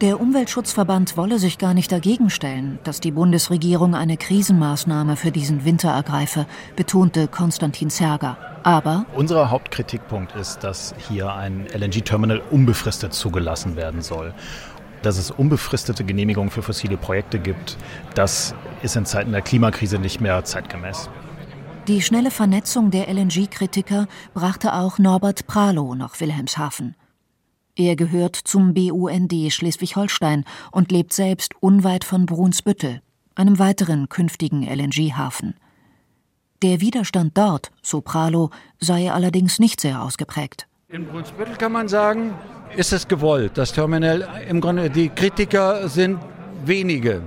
Der 0.00 0.20
Umweltschutzverband 0.20 1.16
wolle 1.16 1.38
sich 1.38 1.58
gar 1.58 1.72
nicht 1.72 1.92
dagegen 1.92 2.28
stellen, 2.28 2.78
dass 2.82 3.00
die 3.00 3.12
Bundesregierung 3.12 3.94
eine 3.94 4.16
Krisenmaßnahme 4.16 5.16
für 5.16 5.30
diesen 5.30 5.64
Winter 5.64 5.90
ergreife, 5.90 6.46
betonte 6.74 7.28
Konstantin 7.28 7.90
Zerger. 7.90 8.36
Aber 8.64 9.06
unser 9.14 9.50
Hauptkritikpunkt 9.50 10.34
ist, 10.34 10.64
dass 10.64 10.94
hier 11.08 11.32
ein 11.32 11.66
LNG-Terminal 11.72 12.42
unbefristet 12.50 13.14
zugelassen 13.14 13.76
werden 13.76 14.02
soll 14.02 14.34
dass 15.02 15.18
es 15.18 15.30
unbefristete 15.30 16.02
Genehmigungen 16.02 16.50
für 16.50 16.62
fossile 16.62 16.96
Projekte 16.96 17.38
gibt, 17.38 17.76
das 18.14 18.54
ist 18.82 18.96
in 18.96 19.04
Zeiten 19.04 19.32
der 19.32 19.42
Klimakrise 19.42 19.98
nicht 19.98 20.22
mehr 20.22 20.44
zeitgemäß. 20.44 21.10
Die 21.88 22.00
schnelle 22.00 22.30
Vernetzung 22.30 22.90
der 22.90 23.08
LNG-Kritiker 23.12 24.06
brachte 24.32 24.72
auch 24.72 24.98
Norbert 24.98 25.46
Pralow 25.46 25.94
nach 25.94 26.18
Wilhelmshaven. 26.20 26.94
Er 27.76 27.96
gehört 27.96 28.36
zum 28.36 28.72
BUND 28.72 29.32
Schleswig-Holstein 29.52 30.44
und 30.70 30.92
lebt 30.92 31.12
selbst 31.12 31.54
unweit 31.58 32.04
von 32.04 32.24
Brunsbüttel, 32.24 33.02
einem 33.34 33.58
weiteren 33.58 34.08
künftigen 34.08 34.62
LNG-Hafen. 34.62 35.54
Der 36.62 36.80
Widerstand 36.80 37.36
dort, 37.36 37.72
so 37.82 38.00
Pralow, 38.00 38.50
sei 38.78 39.10
allerdings 39.10 39.58
nicht 39.58 39.80
sehr 39.80 40.02
ausgeprägt. 40.02 40.68
In 40.88 41.04
Brunsbüttel 41.06 41.56
kann 41.56 41.72
man 41.72 41.88
sagen, 41.88 42.34
ist 42.76 42.92
es 42.92 43.08
gewollt. 43.08 43.58
Das 43.58 43.72
Terminal, 43.72 44.28
im 44.48 44.60
Grunde, 44.60 44.88
die 44.88 45.08
Kritiker 45.08 45.88
sind 45.88 46.20
wenige. 46.64 47.22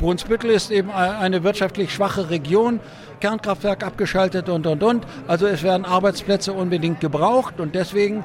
Brunsbüttel 0.00 0.50
ist 0.50 0.72
eben 0.72 0.90
eine 0.90 1.44
wirtschaftlich 1.44 1.92
schwache 1.92 2.28
Region, 2.28 2.80
Kernkraftwerk 3.20 3.84
abgeschaltet 3.86 4.48
und, 4.48 4.66
und, 4.66 4.82
und. 4.82 5.06
Also 5.28 5.46
es 5.46 5.62
werden 5.62 5.84
Arbeitsplätze 5.84 6.52
unbedingt 6.52 6.98
gebraucht 6.98 7.60
und 7.60 7.76
deswegen 7.76 8.24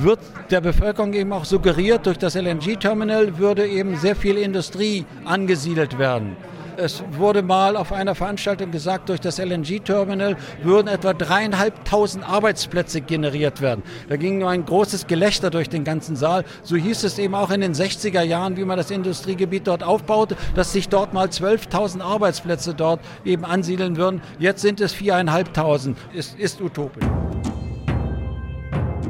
wird 0.00 0.20
der 0.50 0.60
Bevölkerung 0.60 1.12
eben 1.12 1.32
auch 1.32 1.44
suggeriert, 1.44 2.06
durch 2.06 2.18
das 2.18 2.34
LNG-Terminal 2.34 3.38
würde 3.38 3.66
eben 3.66 3.96
sehr 3.96 4.16
viel 4.16 4.36
Industrie 4.36 5.04
angesiedelt 5.24 5.98
werden. 5.98 6.36
Es 6.78 7.02
wurde 7.12 7.42
mal 7.42 7.76
auf 7.76 7.90
einer 7.92 8.14
Veranstaltung 8.14 8.70
gesagt, 8.70 9.08
durch 9.08 9.20
das 9.20 9.38
LNG-Terminal 9.38 10.36
würden 10.62 10.88
etwa 10.88 11.14
dreieinhalbtausend 11.14 12.28
Arbeitsplätze 12.28 13.00
generiert 13.00 13.62
werden. 13.62 13.82
Da 14.08 14.16
ging 14.16 14.38
nur 14.38 14.50
ein 14.50 14.64
großes 14.64 15.06
Gelächter 15.06 15.50
durch 15.50 15.70
den 15.70 15.84
ganzen 15.84 16.16
Saal. 16.16 16.44
So 16.62 16.76
hieß 16.76 17.04
es 17.04 17.18
eben 17.18 17.34
auch 17.34 17.50
in 17.50 17.62
den 17.62 17.72
60er 17.72 18.22
Jahren, 18.22 18.56
wie 18.58 18.64
man 18.64 18.76
das 18.76 18.90
Industriegebiet 18.90 19.66
dort 19.66 19.82
aufbaute, 19.82 20.36
dass 20.54 20.72
sich 20.72 20.88
dort 20.88 21.14
mal 21.14 21.28
12.000 21.28 22.02
Arbeitsplätze 22.02 22.74
dort 22.74 23.00
eben 23.24 23.44
ansiedeln 23.44 23.96
würden. 23.96 24.20
Jetzt 24.38 24.60
sind 24.60 24.80
es 24.80 24.92
viereinhalbtausend. 24.92 25.96
Ist, 26.12 26.38
ist 26.38 26.60
utopisch. 26.60 27.06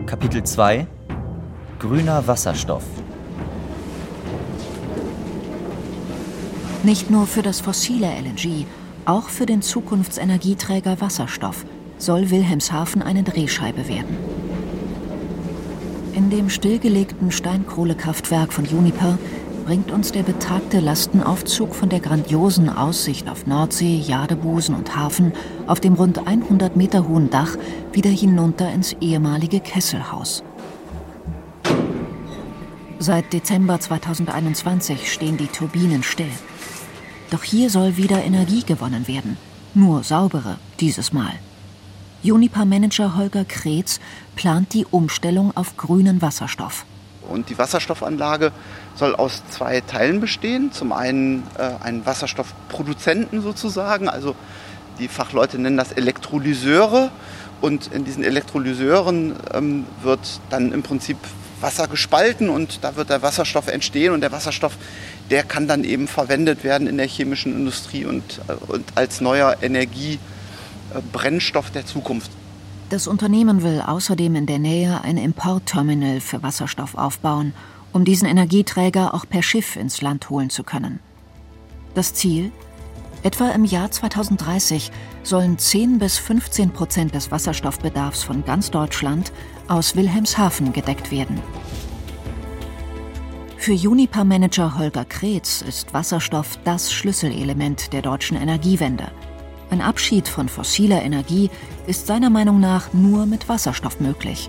Kapitel 0.07 0.45
2 0.45 0.87
Grüner 1.81 2.29
Wasserstoff 2.29 2.85
Nicht 6.85 7.11
nur 7.11 7.27
für 7.27 7.43
das 7.43 7.61
fossile 7.61 8.07
LNG, 8.07 8.67
auch 9.05 9.29
für 9.29 9.47
den 9.47 9.63
Zukunftsenergieträger 9.63 11.01
Wasserstoff 11.01 11.67
soll 11.99 12.31
Wilhelmshaven 12.31 13.03
eine 13.03 13.25
Drehscheibe 13.25 13.89
werden. 13.89 14.17
In 16.15 16.31
dem 16.31 16.51
stillgelegten 16.51 17.33
Steinkohlekraftwerk 17.33 18.53
von 18.53 18.65
Uniper 18.67 19.19
bringt 19.67 19.91
uns 19.91 20.13
der 20.13 20.23
betagte 20.23 20.79
Lastenaufzug 20.79 21.75
von 21.75 21.89
der 21.89 21.99
grandiosen 21.99 22.69
Aussicht 22.69 23.29
auf 23.29 23.49
Nordsee, 23.49 23.97
Jadebusen 23.97 24.77
und 24.77 24.95
Hafen 24.95 25.33
auf 25.67 25.81
dem 25.81 25.95
rund 25.95 26.25
100 26.25 26.77
Meter 26.77 27.09
hohen 27.09 27.31
Dach 27.31 27.57
wieder 27.93 28.09
hinunter 28.09 28.73
ins 28.73 28.93
ehemalige 29.01 29.59
Kesselhaus. 29.59 30.45
Seit 33.01 33.33
Dezember 33.33 33.81
2021 33.81 35.13
stehen 35.13 35.37
die 35.37 35.49
Turbinen 35.49 36.05
still. 36.05 36.31
Doch 37.33 37.43
hier 37.43 37.69
soll 37.69 37.97
wieder 37.97 38.23
Energie 38.23 38.63
gewonnen 38.63 39.09
werden. 39.09 39.37
Nur 39.75 40.05
saubere 40.05 40.59
dieses 40.79 41.13
Mal. 41.13 41.33
Uniper-Manager 42.23 43.17
Holger 43.17 43.45
Kretz 43.45 43.99
plant 44.37 44.75
die 44.75 44.87
Umstellung 44.89 45.57
auf 45.57 45.77
grünen 45.77 46.23
Wasserstoff. 46.23 46.87
Und 47.29 47.51
die 47.51 47.59
Wasserstoffanlage 47.59 48.53
soll 48.97 49.15
aus 49.15 49.43
zwei 49.51 49.81
Teilen 49.81 50.21
bestehen. 50.21 50.73
Zum 50.73 50.93
einen 50.93 51.45
äh, 51.59 51.85
einen 51.85 52.05
Wasserstoffproduzenten 52.05 53.43
sozusagen, 53.43 54.09
also 54.09 54.35
die 54.99 55.09
Fachleute 55.09 55.59
nennen 55.59 55.77
das 55.77 55.93
Elektrolyseure. 55.93 57.11
Und 57.61 57.93
in 57.93 58.05
diesen 58.05 58.23
Elektrolyseuren 58.23 59.35
ähm, 59.55 59.87
wird 60.03 60.41
dann 60.51 60.73
im 60.73 60.83
Prinzip 60.83 61.17
Wasser 61.61 61.89
gespalten 61.89 62.51
und 62.51 62.85
da 62.85 62.97
wird 62.97 63.09
der 63.09 63.23
Wasserstoff 63.23 63.69
entstehen 63.69 64.13
und 64.13 64.21
der 64.21 64.31
Wasserstoff, 64.31 64.77
der 65.31 65.43
kann 65.43 65.67
dann 65.67 65.85
eben 65.85 66.07
verwendet 66.07 66.65
werden 66.65 66.87
in 66.87 66.99
der 66.99 67.07
chemischen 67.07 67.57
Industrie 67.57 68.05
und, 68.05 68.43
äh, 68.49 68.53
und 68.71 68.85
als 68.95 69.23
neuer 69.23 69.57
Energiebrennstoff 69.63 71.71
der 71.71 71.87
Zukunft. 71.87 72.31
Das 72.91 73.07
Unternehmen 73.07 73.63
will 73.63 73.83
außerdem 73.85 74.37
in 74.37 74.47
der 74.47 74.59
Nähe 74.59 75.01
ein 75.03 75.17
Importterminal 75.17 76.21
für 76.21 76.43
Wasserstoff 76.43 76.95
aufbauen, 76.95 77.55
um 77.93 78.05
diesen 78.05 78.29
Energieträger 78.29 79.15
auch 79.15 79.27
per 79.29 79.43
Schiff 79.43 79.77
ins 79.77 80.03
Land 80.03 80.31
holen 80.31 80.51
zu 80.51 80.63
können. 80.65 81.01
Das 81.95 82.15
Ziel? 82.15 82.53
Etwa 83.23 83.51
im 83.51 83.65
Jahr 83.65 83.91
2030 83.91 84.93
sollen 85.23 85.59
10 85.59 85.99
bis 85.99 86.19
15 86.19 86.71
Prozent 86.71 87.15
des 87.15 87.31
Wasserstoffbedarfs 87.31 88.23
von 88.23 88.45
ganz 88.45 88.71
Deutschland 88.71 89.33
aus 89.67 89.97
Wilhelmshaven 89.97 90.73
gedeckt 90.73 91.11
werden. 91.11 91.41
Für 93.57 93.73
Uniper-Manager 93.73 94.79
Holger 94.79 95.05
Kretz 95.05 95.61
ist 95.61 95.93
Wasserstoff 95.93 96.59
das 96.63 96.93
Schlüsselelement 96.93 97.93
der 97.93 98.03
deutschen 98.03 98.37
Energiewende. 98.37 99.11
Ein 99.71 99.81
Abschied 99.81 100.29
von 100.29 100.49
fossiler 100.49 101.03
Energie 101.03 101.51
ist 101.89 102.07
seiner 102.07 102.31
Meinung 102.31 102.61
nach 102.61 102.93
nur 102.93 103.27
mit 103.27 103.49
Wasserstoff 103.49 103.99
möglich. 103.99 104.49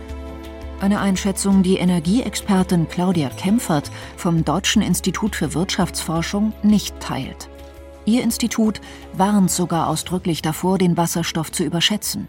Eine 0.80 1.00
Einschätzung, 1.00 1.64
die 1.64 1.78
Energieexpertin 1.78 2.88
Claudia 2.88 3.30
Kempfert 3.30 3.90
vom 4.16 4.46
Deutschen 4.46 4.84
Institut 4.84 5.36
für 5.36 5.56
Wirtschaftsforschung 5.56 6.54
nicht 6.62 7.00
teilt. 7.00 7.50
Ihr 8.06 8.22
Institut 8.22 8.80
warnt 9.14 9.50
sogar 9.50 9.88
ausdrücklich 9.88 10.44
davor, 10.44 10.78
den 10.78 10.96
Wasserstoff 10.96 11.52
zu 11.52 11.64
überschätzen. 11.64 12.28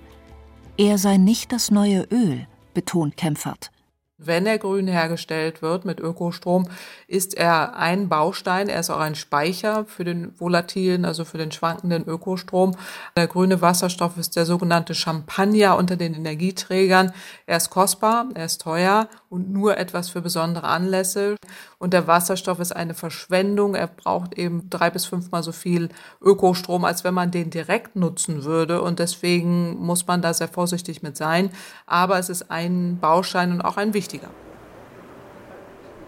Er 0.79 0.97
sei 0.97 1.19
nicht 1.19 1.53
das 1.53 1.71
neue 1.71 2.05
Öl, 2.11 2.47
betont 2.73 3.19
Kempfert. 3.19 3.71
Wenn 4.21 4.47
er 4.47 4.59
grün 4.59 4.89
hergestellt 4.89 5.63
wird 5.63 5.85
mit 5.85 6.01
Ökostrom, 6.01 6.69
ist 7.07 7.37
er 7.37 7.77
ein 7.77 8.09
Baustein, 8.09 8.69
er 8.69 8.81
ist 8.81 8.91
auch 8.91 8.99
ein 8.99 9.15
Speicher 9.15 9.85
für 9.85 10.03
den 10.03 10.33
volatilen, 10.41 11.05
also 11.05 11.25
für 11.25 11.39
den 11.39 11.53
schwankenden 11.53 12.05
Ökostrom. 12.05 12.75
Der 13.17 13.29
grüne 13.29 13.63
Wasserstoff 13.63 14.17
ist 14.17 14.35
der 14.35 14.45
sogenannte 14.45 14.97
Champagner 14.97 15.77
unter 15.77 15.95
den 15.95 16.15
Energieträgern. 16.15 17.13
Er 17.47 17.59
ist 17.59 17.71
kostbar, 17.71 18.27
er 18.35 18.47
ist 18.47 18.61
teuer 18.61 19.09
und 19.31 19.53
nur 19.53 19.79
etwas 19.79 20.09
für 20.09 20.21
besondere 20.21 20.67
Anlässe. 20.67 21.37
Und 21.79 21.93
der 21.93 22.09
Wasserstoff 22.09 22.59
ist 22.59 22.75
eine 22.75 22.95
Verschwendung. 22.95 23.77
Er 23.77 23.87
braucht 23.87 24.37
eben 24.37 24.69
drei 24.69 24.91
bis 24.91 25.07
fünfmal 25.07 25.45
so 25.45 25.53
viel 25.53 25.91
Ökostrom, 26.21 26.85
als 26.85 27.05
wenn 27.05 27.15
man 27.15 27.31
den 27.31 27.51
direkt 27.51 27.95
nutzen 27.95 28.43
würde. 28.43 28.83
Und 28.83 28.99
deswegen 28.99 29.79
muss 29.79 30.09
man 30.09 30.23
da 30.23 30.35
sehr 30.35 30.49
vorsichtig 30.49 31.03
mit 31.03 31.17
sein. 31.17 31.51
Aber 31.87 32.19
es 32.19 32.31
ist 32.31 32.51
ein 32.51 32.99
Baustein 33.01 33.53
und 33.53 33.61
auch 33.61 33.77
ein 33.77 33.95
wichtiger 33.95 34.08
wichtiger. 34.09 34.31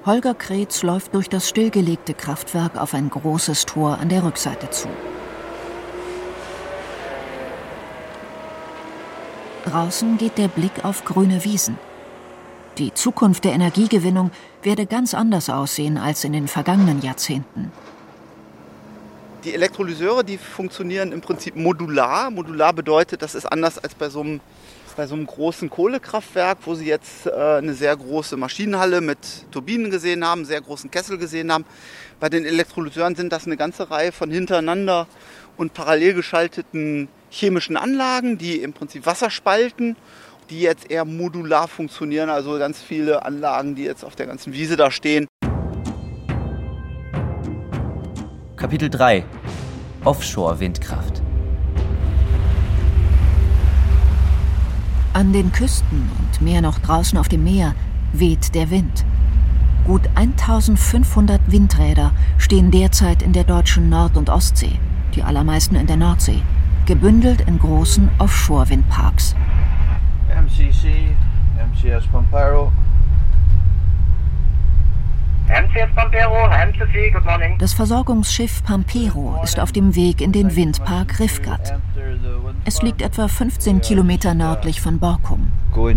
Holger 0.07 0.35
Kretz 0.35 0.83
läuft 0.83 1.15
durch 1.15 1.29
das 1.29 1.49
stillgelegte 1.49 2.15
Kraftwerk 2.15 2.79
auf 2.79 2.95
ein 2.95 3.11
großes 3.11 3.67
Tor 3.67 3.99
an 3.99 4.09
der 4.09 4.25
Rückseite 4.25 4.71
zu. 4.71 4.89
Draußen 9.67 10.17
geht 10.17 10.39
der 10.39 10.49
Blick 10.49 10.85
auf 10.85 11.05
grüne 11.05 11.45
Wiesen. 11.45 11.79
Die 12.79 12.95
Zukunft 12.95 13.45
der 13.45 13.53
Energiegewinnung 13.53 14.31
werde 14.63 14.87
ganz 14.87 15.13
anders 15.13 15.51
aussehen 15.51 15.99
als 15.99 16.25
in 16.25 16.33
den 16.33 16.49
vergangenen 16.49 17.03
Jahrzehnten. 17.03 17.71
Die 19.45 19.53
Elektrolyseure, 19.53 20.25
die 20.25 20.39
funktionieren 20.39 21.13
im 21.13 21.21
Prinzip 21.21 21.57
modular. 21.57 22.31
Modular 22.31 22.73
bedeutet, 22.73 23.21
das 23.21 23.35
ist 23.35 23.45
anders 23.45 23.79
als 23.79 23.95
bei 23.95 24.09
so 24.09 24.21
einem 24.21 24.41
bei 24.97 25.07
so 25.07 25.15
einem 25.15 25.27
großen 25.27 25.71
Kohlekraftwerk, 25.71 26.59
wo 26.65 26.75
sie 26.75 26.87
jetzt 26.87 27.27
äh, 27.27 27.31
eine 27.31 27.75
sehr 27.75 27.97
große 27.97 28.37
Maschinenhalle 28.37 29.01
mit 29.01 29.19
Turbinen 29.51 29.91
gesehen 29.91 30.25
haben, 30.27 30.45
sehr 30.45 30.61
großen 30.61 30.91
Kessel 30.91 31.19
gesehen 31.19 31.53
haben. 31.53 31.65
Bei 32.19 32.29
den 32.29 32.45
Elektrolyseuren 32.45 33.15
sind 33.15 33.33
das 33.33 33.47
eine 33.47 33.57
ganze 33.57 33.91
Reihe 33.91 34.13
von 34.13 34.31
hintereinander 34.31 35.07
und 35.57 35.75
parallel 35.75 36.15
geschalteten 36.15 37.09
chemischen 37.31 37.77
Anlagen, 37.77 38.39
die 38.39 38.61
im 38.61 38.73
Prinzip 38.73 39.07
Wasser 39.07 39.31
spalten, 39.31 39.97
die 40.51 40.61
jetzt 40.61 40.91
eher 40.91 41.05
modular 41.05 41.69
funktionieren, 41.69 42.29
also 42.29 42.59
ganz 42.59 42.81
viele 42.81 43.25
Anlagen, 43.25 43.75
die 43.75 43.85
jetzt 43.85 44.05
auf 44.05 44.17
der 44.17 44.27
ganzen 44.27 44.53
Wiese 44.53 44.77
da 44.77 44.91
stehen. 44.91 45.27
Kapitel 48.57 48.91
3 48.91 49.25
Offshore-Windkraft 50.05 51.20
An 55.21 55.35
den 55.35 55.53
Küsten 55.53 56.09
und 56.19 56.41
mehr 56.41 56.63
noch 56.63 56.79
draußen 56.79 57.19
auf 57.19 57.29
dem 57.29 57.45
Meer 57.45 57.75
weht 58.15 58.55
der 58.55 58.71
Wind. 58.71 59.05
Gut 59.85 60.09
1500 60.15 61.43
Windräder 61.53 62.13
stehen 62.39 62.71
derzeit 62.71 63.21
in 63.21 63.35
der 63.35 63.45
deutschen 63.45 63.91
Nord- 63.91 64.17
und 64.17 64.31
Ostsee, 64.31 64.79
die 65.15 65.23
allermeisten 65.23 65.75
in 65.75 65.87
der 65.87 65.99
Nordsee, 65.99 66.41
gebündelt 66.87 67.43
in 67.43 67.59
großen 67.59 68.09
Offshore-Windparks. 68.17 69.35
MCC, 70.35 71.15
MCS 71.71 72.07
Pampero. 72.07 72.07
MCS 72.07 72.09
Pampero, 72.09 72.73
MCC, 72.73 72.73
good 72.73 72.73
morning. 72.73 72.73
Das 77.59 77.73
Versorgungsschiff 77.73 78.63
Pampero 78.65 79.41
ist 79.43 79.59
auf 79.59 79.73
dem 79.73 79.95
Weg 79.97 80.21
in 80.21 80.33
den 80.33 80.55
Windpark 80.55 81.19
Rifgat. 81.19 81.79
Es 82.65 82.83
liegt 82.83 83.03
etwa 83.03 83.29
15 83.29 83.81
Kilometer 83.81 84.35
nördlich 84.35 84.81
von 84.81 84.99
Borkum. 84.99 85.51
Uh, 85.77 85.93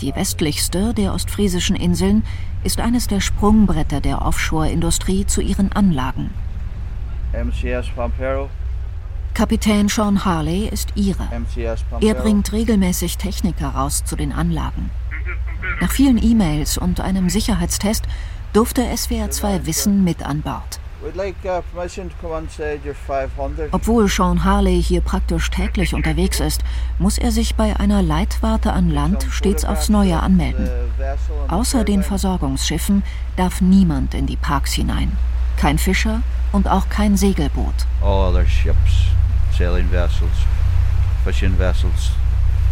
Die 0.00 0.14
westlichste 0.14 0.94
der 0.94 1.14
ostfriesischen 1.14 1.76
Inseln 1.76 2.24
ist 2.62 2.80
eines 2.80 3.06
der 3.06 3.20
Sprungbretter 3.20 4.00
der 4.00 4.22
Offshore-Industrie 4.22 5.26
zu 5.26 5.40
ihren 5.40 5.72
Anlagen. 5.72 6.30
Kapitän 9.34 9.88
Sean 9.88 10.24
Harley 10.24 10.68
ist 10.68 10.92
ihre. 10.94 11.28
Er 12.00 12.14
bringt 12.14 12.52
regelmäßig 12.52 13.18
Techniker 13.18 13.68
raus 13.68 14.04
zu 14.04 14.14
den 14.14 14.32
Anlagen. 14.32 14.90
Nach 15.80 15.90
vielen 15.90 16.22
E-Mails 16.22 16.78
und 16.78 17.00
einem 17.00 17.28
Sicherheitstest 17.28 18.04
durfte 18.52 18.84
SWR 18.96 19.30
2 19.30 19.66
Wissen 19.66 20.04
mit 20.04 20.24
an 20.24 20.42
Bord. 20.42 20.80
Uh, 21.04 21.10
Obwohl 23.72 24.08
Sean 24.08 24.44
Harley 24.44 24.82
hier 24.82 25.02
praktisch 25.02 25.50
täglich 25.50 25.94
unterwegs 25.94 26.40
ist, 26.40 26.62
muss 26.98 27.18
er 27.18 27.30
sich 27.30 27.56
bei 27.56 27.78
einer 27.78 28.00
Leitwarte 28.00 28.72
an 28.72 28.88
Land 28.88 29.26
stets 29.30 29.64
aufs 29.66 29.90
Neue 29.90 30.18
anmelden. 30.20 30.68
Außer 31.48 31.84
den 31.84 32.02
Versorgungsschiffen 32.02 33.02
darf 33.36 33.60
niemand 33.60 34.14
in 34.14 34.26
die 34.26 34.36
Parks 34.36 34.72
hinein. 34.72 35.12
Kein 35.58 35.78
Fischer 35.78 36.22
und 36.52 36.68
auch 36.68 36.88
kein 36.88 37.16
Segelboot. 37.16 37.74
All 38.00 38.30
other 38.30 38.46
ships, 38.46 39.08
sailing 39.56 39.90
vessels, 39.90 40.30
fishing 41.24 41.58
vessels, 41.58 42.12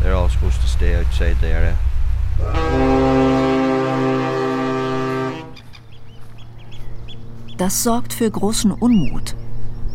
they're 0.02 0.14
all 0.14 0.30
supposed 0.30 0.60
to 0.62 0.66
stay 0.66 0.96
outside 0.96 1.36
the 1.40 1.48
area. 1.48 1.76
Das 7.58 7.82
sorgt 7.84 8.12
für 8.12 8.30
großen 8.30 8.72
Unmut. 8.72 9.36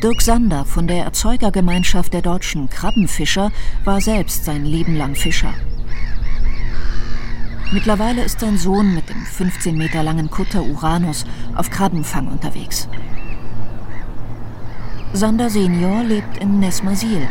Dirk 0.01 0.21
Sander 0.21 0.63
von 0.63 0.87
der 0.87 1.03
Erzeugergemeinschaft 1.03 2.13
der 2.13 2.21
deutschen 2.21 2.69
Krabbenfischer 2.69 3.51
war 3.83 3.99
selbst 3.99 4.45
sein 4.45 4.63
Leben 4.63 4.95
lang 4.95 5.15
Fischer. 5.15 5.53
Mittlerweile 7.73 8.23
ist 8.23 8.39
sein 8.39 8.57
Sohn 8.57 8.93
mit 8.95 9.09
dem 9.09 9.25
15 9.25 9.77
Meter 9.77 10.01
langen 10.01 10.29
Kutter 10.29 10.63
Uranus 10.63 11.25
auf 11.55 11.69
Krabbenfang 11.69 12.27
unterwegs. 12.27 12.87
Sander 15.11 15.49
Senior 15.49 16.03
lebt 16.03 16.37
in 16.37 16.59
Nesmasil, 16.59 17.27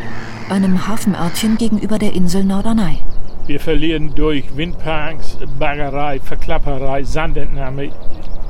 einem 0.51 0.87
Hafenörtchen 0.87 1.57
gegenüber 1.57 1.99
der 1.99 2.13
Insel 2.13 2.45
Norderney. 2.45 2.99
Wir 3.47 3.61
verlieren 3.61 4.13
durch 4.13 4.57
Windparks, 4.57 5.39
Baggerei, 5.57 6.19
Verklapperei, 6.19 7.05
Sandentnahme 7.05 7.91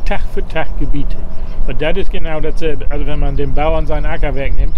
Tag 0.06 0.22
für 0.32 0.46
Tag 0.48 0.68
Gebiete. 0.78 1.16
Und 1.66 1.82
das 1.82 1.98
ist 1.98 2.10
genau 2.10 2.40
dasselbe. 2.40 2.90
Also 2.90 3.06
wenn 3.06 3.18
man 3.18 3.36
dem 3.36 3.52
Bauern 3.52 3.86
seinen 3.86 4.06
Acker 4.06 4.34
wegnimmt, 4.34 4.74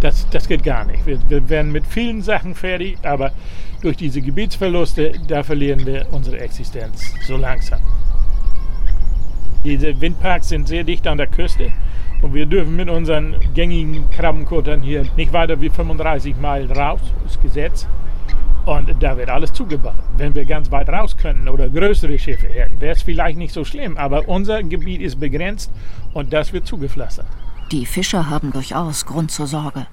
das, 0.00 0.28
das 0.28 0.46
geht 0.48 0.62
gar 0.64 0.84
nicht. 0.84 1.06
Wir, 1.06 1.18
wir 1.30 1.48
werden 1.48 1.72
mit 1.72 1.86
vielen 1.86 2.20
Sachen 2.20 2.54
fertig, 2.54 2.98
aber 3.04 3.32
durch 3.80 3.96
diese 3.96 4.20
Gebietsverluste, 4.20 5.12
da 5.26 5.42
verlieren 5.42 5.86
wir 5.86 6.06
unsere 6.10 6.38
Existenz 6.38 7.14
so 7.26 7.38
langsam. 7.38 7.80
Diese 9.64 9.98
Windparks 9.98 10.50
sind 10.50 10.68
sehr 10.68 10.84
dicht 10.84 11.06
an 11.06 11.16
der 11.16 11.28
Küste 11.28 11.72
und 12.20 12.34
wir 12.34 12.44
dürfen 12.44 12.76
mit 12.76 12.90
unseren 12.90 13.36
gängigen 13.54 14.10
Krabbenkuttern 14.10 14.82
hier 14.82 15.06
nicht 15.16 15.32
weiter 15.32 15.60
wie 15.60 15.70
35 15.70 16.36
Meilen 16.36 16.70
raus, 16.70 17.00
das 17.22 17.32
ist 17.32 17.42
Gesetz. 17.42 17.88
Und 18.64 18.94
da 19.00 19.16
wird 19.16 19.28
alles 19.28 19.52
zugebaut. 19.52 19.94
Wenn 20.16 20.34
wir 20.34 20.44
ganz 20.44 20.70
weit 20.70 20.88
raus 20.88 21.16
könnten 21.16 21.48
oder 21.48 21.68
größere 21.68 22.18
Schiffe 22.18 22.48
hätten, 22.48 22.80
wäre 22.80 22.94
es 22.94 23.02
vielleicht 23.02 23.36
nicht 23.36 23.52
so 23.52 23.64
schlimm. 23.64 23.96
Aber 23.96 24.28
unser 24.28 24.62
Gebiet 24.62 25.00
ist 25.00 25.18
begrenzt 25.18 25.70
und 26.14 26.32
das 26.32 26.52
wird 26.52 26.66
zugepflastert. 26.66 27.26
Die 27.72 27.86
Fischer 27.86 28.30
haben 28.30 28.52
durchaus 28.52 29.06
Grund 29.06 29.32
zur 29.32 29.46
Sorge. 29.46 29.86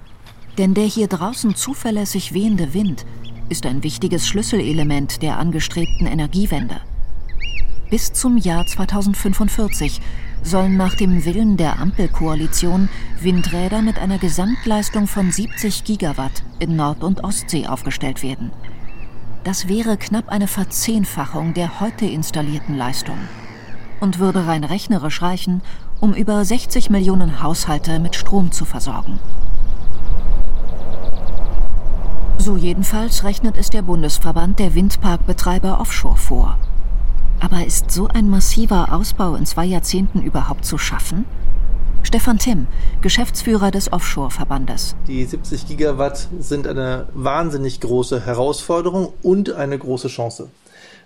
Denn 0.57 0.73
der 0.73 0.85
hier 0.85 1.07
draußen 1.07 1.55
zuverlässig 1.55 2.33
wehende 2.33 2.73
Wind 2.73 3.05
ist 3.49 3.65
ein 3.65 3.83
wichtiges 3.83 4.27
Schlüsselelement 4.27 5.21
der 5.23 5.39
angestrebten 5.39 6.05
Energiewende. 6.05 6.75
Bis 7.89 8.13
zum 8.13 8.37
Jahr 8.37 8.67
2045 8.67 9.99
sollen 10.43 10.77
nach 10.77 10.95
dem 10.95 11.25
Willen 11.25 11.57
der 11.57 11.79
Ampelkoalition 11.79 12.89
Windräder 13.21 13.81
mit 13.81 13.99
einer 13.99 14.17
Gesamtleistung 14.17 15.07
von 15.07 15.31
70 15.31 15.83
Gigawatt 15.83 16.43
in 16.59 16.75
Nord- 16.75 17.03
und 17.03 17.23
Ostsee 17.23 17.67
aufgestellt 17.67 18.23
werden. 18.23 18.51
Das 19.43 19.67
wäre 19.67 19.97
knapp 19.97 20.29
eine 20.29 20.47
Verzehnfachung 20.47 21.53
der 21.53 21.79
heute 21.79 22.05
installierten 22.05 22.77
Leistung 22.77 23.17
und 23.99 24.19
würde 24.19 24.47
rein 24.47 24.63
rechnerisch 24.63 25.21
reichen, 25.21 25.61
um 25.99 26.13
über 26.13 26.43
60 26.43 26.89
Millionen 26.89 27.41
Haushalte 27.41 27.99
mit 27.99 28.15
Strom 28.15 28.51
zu 28.51 28.65
versorgen. 28.65 29.19
So 32.37 32.55
jedenfalls 32.55 33.23
rechnet 33.25 33.57
es 33.57 33.69
der 33.69 33.81
Bundesverband 33.81 34.59
der 34.59 34.73
Windparkbetreiber 34.73 35.79
Offshore 35.81 36.17
vor. 36.17 36.57
Aber 37.39 37.65
ist 37.65 37.91
so 37.91 38.07
ein 38.07 38.29
massiver 38.29 38.93
Ausbau 38.93 39.35
in 39.35 39.45
zwei 39.45 39.65
Jahrzehnten 39.65 40.21
überhaupt 40.21 40.65
zu 40.65 40.77
schaffen? 40.77 41.25
Stefan 42.03 42.37
Timm, 42.37 42.67
Geschäftsführer 43.01 43.71
des 43.71 43.91
Offshore-Verbandes. 43.91 44.95
Die 45.07 45.23
70 45.23 45.67
Gigawatt 45.67 46.27
sind 46.39 46.67
eine 46.67 47.07
wahnsinnig 47.13 47.81
große 47.81 48.25
Herausforderung 48.25 49.13
und 49.21 49.51
eine 49.53 49.77
große 49.77 50.07
Chance. 50.07 50.49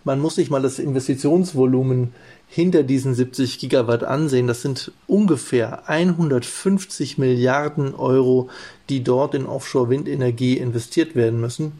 Man 0.06 0.20
muss 0.20 0.36
sich 0.36 0.50
mal 0.50 0.62
das 0.62 0.80
Investitionsvolumen 0.80 2.14
hinter 2.48 2.84
diesen 2.84 3.16
70 3.16 3.58
Gigawatt 3.60 4.04
ansehen. 4.04 4.48
Das 4.48 4.62
sind 4.62 4.92
ungefähr 5.08 5.88
150 5.90 7.18
Milliarden 7.18 7.96
Euro, 7.96 8.50
die 8.90 9.04
dort 9.04 9.34
in 9.34 9.46
Offshore-Windenergie 9.46 10.58
investiert 10.58 11.16
werden 11.16 11.40
müssen. 11.40 11.72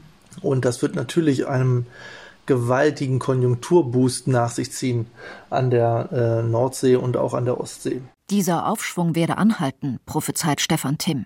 Und 0.42 0.66
das 0.66 0.82
wird 0.82 0.96
natürlich 0.96 1.48
einem 1.48 1.86
gewaltigen 2.46 3.20
Konjunkturboost 3.20 4.28
nach 4.28 4.52
sich 4.52 4.72
ziehen 4.72 5.08
an 5.50 5.70
der 5.70 6.10
äh, 6.12 6.48
Nordsee 6.48 6.96
und 6.96 7.18
auch 7.18 7.34
an 7.34 7.46
der 7.46 7.60
Ostsee. 7.60 8.02
Dieser 8.30 8.68
Aufschwung 8.68 9.16
werde 9.16 9.38
anhalten, 9.38 10.00
prophezeit 10.06 10.62
Stefan 10.62 10.98
Timm. 10.98 11.26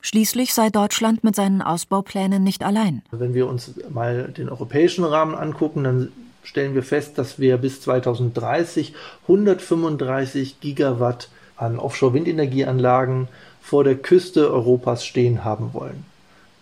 Schließlich 0.00 0.52
sei 0.52 0.68
Deutschland 0.70 1.22
mit 1.22 1.36
seinen 1.36 1.62
Ausbauplänen 1.62 2.42
nicht 2.42 2.64
allein. 2.64 3.02
Wenn 3.12 3.34
wir 3.34 3.46
uns 3.46 3.72
mal 3.88 4.32
den 4.36 4.48
europäischen 4.48 5.04
Rahmen 5.04 5.36
angucken, 5.36 5.84
dann 5.84 6.12
stellen 6.42 6.74
wir 6.74 6.82
fest, 6.82 7.18
dass 7.18 7.38
wir 7.38 7.56
bis 7.56 7.80
2030 7.82 8.94
135 9.22 10.60
Gigawatt 10.60 11.28
an 11.56 11.78
Offshore-Windenergieanlagen 11.78 13.28
vor 13.60 13.84
der 13.84 13.94
Küste 13.94 14.52
Europas 14.52 15.04
stehen 15.04 15.44
haben 15.44 15.72
wollen. 15.72 16.04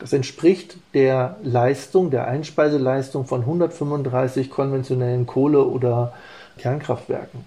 Das 0.01 0.15
entspricht 0.15 0.79
der 0.95 1.37
Leistung, 1.43 2.11
der 2.11 2.27
Einspeiseleistung 2.27 3.27
von 3.27 3.43
135 3.43 4.51
konventionellen 4.51 5.27
Kohle- 5.27 5.67
oder 5.67 6.15
Kernkraftwerken. 6.59 7.45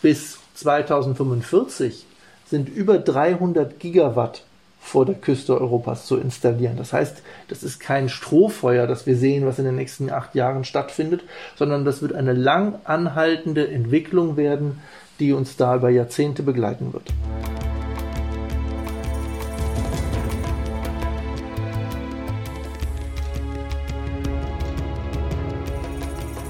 Bis 0.00 0.38
2045 0.54 2.06
sind 2.46 2.68
über 2.68 2.98
300 2.98 3.80
Gigawatt 3.80 4.44
vor 4.80 5.04
der 5.04 5.16
Küste 5.16 5.60
Europas 5.60 6.06
zu 6.06 6.16
installieren. 6.16 6.76
Das 6.76 6.92
heißt, 6.92 7.22
das 7.48 7.64
ist 7.64 7.80
kein 7.80 8.08
Strohfeuer, 8.08 8.86
das 8.86 9.04
wir 9.04 9.16
sehen, 9.16 9.44
was 9.44 9.58
in 9.58 9.64
den 9.64 9.74
nächsten 9.74 10.10
acht 10.10 10.36
Jahren 10.36 10.62
stattfindet, 10.62 11.22
sondern 11.56 11.84
das 11.84 12.02
wird 12.02 12.14
eine 12.14 12.34
lang 12.34 12.76
anhaltende 12.84 13.68
Entwicklung 13.68 14.36
werden, 14.36 14.80
die 15.18 15.32
uns 15.32 15.56
da 15.56 15.74
über 15.74 15.90
Jahrzehnte 15.90 16.44
begleiten 16.44 16.92
wird. 16.92 17.12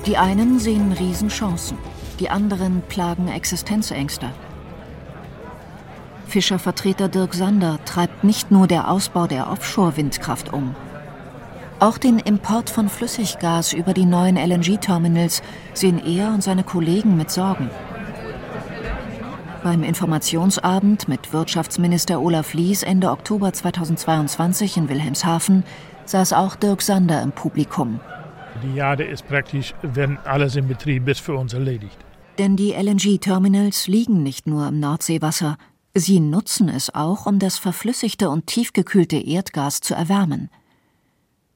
Die 0.07 0.16
einen 0.16 0.61
sehen 0.61 0.92
Riesenchancen, 0.92 1.77
die 2.21 2.31
anderen 2.31 2.83
plagen 2.83 3.27
Existenzängste. 3.27 4.31
Fischervertreter 6.29 7.09
Dirk 7.09 7.35
Sander 7.35 7.81
treibt 7.85 8.23
nicht 8.23 8.53
nur 8.53 8.69
der 8.69 8.88
Ausbau 8.88 9.27
der 9.27 9.51
Offshore-Windkraft 9.51 10.53
um. 10.53 10.77
Auch 11.81 11.99
den 11.99 12.21
Import 12.21 12.71
von 12.71 12.88
Flüssiggas 12.88 13.73
über 13.73 13.95
die 13.95 14.05
neuen 14.05 14.37
LNG-Terminals 14.37 15.42
sehen 15.75 16.01
er 16.07 16.29
und 16.29 16.42
seine 16.42 16.62
Kollegen 16.62 17.16
mit 17.16 17.33
Sorgen. 17.33 17.69
Beim 19.64 19.83
Informationsabend 19.83 21.09
mit 21.09 21.33
Wirtschaftsminister 21.33 22.21
Olaf 22.21 22.55
Lies 22.55 22.85
Ende 22.85 23.11
Oktober 23.11 23.53
2022 23.53 24.77
in 24.77 24.88
Wilhelmshaven 24.88 25.64
saß 26.05 26.33
auch 26.33 26.55
Dirk 26.55 26.83
Sander 26.83 27.21
im 27.23 27.33
Publikum. 27.33 27.99
Die 28.62 28.75
Jade 28.75 29.05
ist 29.05 29.27
praktisch, 29.27 29.75
wenn 29.83 30.19
alles 30.19 30.57
in 30.57 30.69
Betrieb 30.69 31.09
ist, 31.09 31.21
für 31.21 31.35
uns 31.35 31.53
erledigt. 31.53 31.99
Denn 32.38 32.57
die 32.57 32.73
LNG-Terminals 32.73 33.88
liegen 33.88 34.23
nicht 34.23 34.47
nur 34.47 34.69
im 34.69 34.81
Nordseewasser, 34.81 35.57
sie 35.95 36.21
nutzen 36.21 36.69
es 36.69 36.95
auch, 36.95 37.27
um 37.27 37.38
das 37.38 37.59
verflüssigte 37.59 38.29
und 38.29 38.47
tiefgekühlte 38.47 39.16
Erdgas 39.16 39.81
zu 39.81 39.95
erwärmen. 39.95 40.51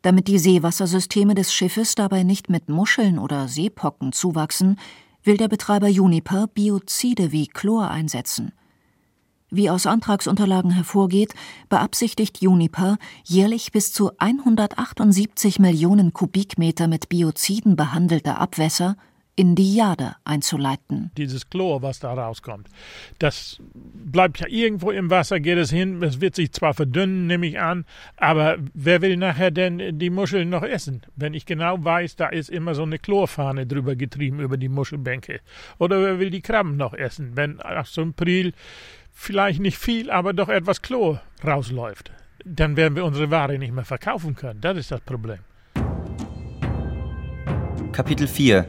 Damit 0.02 0.28
die 0.28 0.38
Seewassersysteme 0.38 1.34
des 1.34 1.52
Schiffes 1.52 1.94
dabei 1.94 2.22
nicht 2.22 2.48
mit 2.48 2.68
Muscheln 2.68 3.18
oder 3.18 3.48
Seepocken 3.48 4.12
zuwachsen, 4.12 4.78
will 5.22 5.36
der 5.36 5.48
Betreiber 5.48 5.88
Juniper 5.88 6.46
Biozide 6.46 7.32
wie 7.32 7.46
Chlor 7.46 7.90
einsetzen. 7.90 8.52
Wie 9.52 9.68
aus 9.68 9.86
Antragsunterlagen 9.86 10.70
hervorgeht, 10.70 11.34
beabsichtigt 11.68 12.40
Juniper, 12.40 12.98
jährlich 13.24 13.72
bis 13.72 13.92
zu 13.92 14.12
178 14.18 15.58
Millionen 15.58 16.12
Kubikmeter 16.12 16.86
mit 16.86 17.08
Bioziden 17.08 17.74
behandelte 17.74 18.36
Abwässer 18.36 18.96
in 19.34 19.54
die 19.54 19.74
Jade 19.74 20.16
einzuleiten. 20.22 21.10
Dieses 21.16 21.48
Chlor, 21.48 21.82
was 21.82 21.98
da 21.98 22.12
rauskommt, 22.12 22.68
das 23.18 23.58
bleibt 23.72 24.38
ja 24.38 24.46
irgendwo 24.46 24.90
im 24.90 25.10
Wasser, 25.10 25.40
geht 25.40 25.58
es 25.58 25.70
hin. 25.70 26.02
Es 26.02 26.20
wird 26.20 26.34
sich 26.34 26.52
zwar 26.52 26.74
verdünnen, 26.74 27.26
nehme 27.26 27.46
ich 27.46 27.58
an, 27.58 27.86
aber 28.18 28.58
wer 28.74 29.02
will 29.02 29.16
nachher 29.16 29.50
denn 29.50 29.98
die 29.98 30.10
Muscheln 30.10 30.50
noch 30.50 30.62
essen? 30.62 31.02
Wenn 31.16 31.34
ich 31.34 31.46
genau 31.46 31.82
weiß, 31.82 32.16
da 32.16 32.28
ist 32.28 32.50
immer 32.50 32.74
so 32.74 32.82
eine 32.82 32.98
Chlorfahne 32.98 33.66
drüber 33.66 33.96
getrieben 33.96 34.40
über 34.40 34.58
die 34.58 34.68
Muschelbänke. 34.68 35.40
Oder 35.78 36.02
wer 36.02 36.18
will 36.20 36.30
die 36.30 36.42
Krabben 36.42 36.76
noch 36.76 36.92
essen, 36.92 37.32
wenn 37.34 37.60
aus 37.60 37.94
so 37.94 38.02
einem 38.02 38.14
Priel 38.14 38.52
vielleicht 39.20 39.60
nicht 39.60 39.78
viel, 39.78 40.10
aber 40.10 40.32
doch 40.32 40.48
etwas 40.48 40.80
Chlor 40.82 41.20
rausläuft? 41.46 42.10
Dann 42.44 42.76
werden 42.76 42.96
wir 42.96 43.04
unsere 43.04 43.30
Ware 43.30 43.58
nicht 43.58 43.72
mehr 43.72 43.84
verkaufen 43.84 44.34
können. 44.34 44.60
Das 44.60 44.78
ist 44.78 44.90
das 44.90 45.00
Problem. 45.02 45.40
Kapitel 47.92 48.26
4 48.26 48.66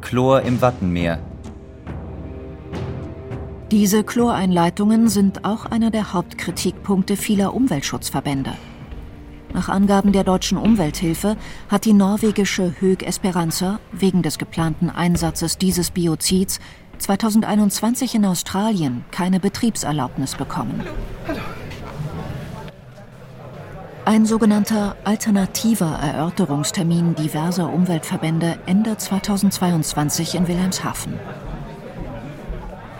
Chlor 0.00 0.42
im 0.42 0.60
Wattenmeer. 0.60 1.18
Diese 3.70 4.04
Chloreinleitungen 4.04 5.08
sind 5.08 5.44
auch 5.44 5.66
einer 5.66 5.90
der 5.90 6.12
Hauptkritikpunkte 6.12 7.16
vieler 7.16 7.54
Umweltschutzverbände. 7.54 8.52
Nach 9.52 9.68
Angaben 9.68 10.12
der 10.12 10.24
deutschen 10.24 10.58
Umwelthilfe 10.58 11.36
hat 11.68 11.84
die 11.84 11.92
norwegische 11.92 12.74
Hög 12.80 13.02
Esperanza 13.06 13.78
wegen 13.92 14.22
des 14.22 14.38
geplanten 14.38 14.90
Einsatzes 14.90 15.58
dieses 15.58 15.90
Biozids 15.90 16.58
2021 16.98 18.14
in 18.14 18.24
Australien 18.24 19.04
keine 19.10 19.40
Betriebserlaubnis 19.40 20.34
bekommen. 20.34 20.82
Ein 24.06 24.26
sogenannter 24.26 24.96
alternativer 25.04 25.98
Erörterungstermin 25.98 27.14
diverser 27.14 27.72
Umweltverbände 27.72 28.58
Ende 28.66 28.98
2022 28.98 30.34
in 30.34 30.46
Wilhelmshaven. 30.46 31.14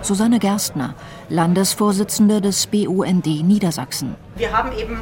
Susanne 0.00 0.38
Gerstner, 0.38 0.94
Landesvorsitzende 1.28 2.40
des 2.40 2.66
BUND 2.66 3.26
Niedersachsen. 3.26 4.16
Wir 4.36 4.52
haben 4.52 4.70
eben 4.78 4.98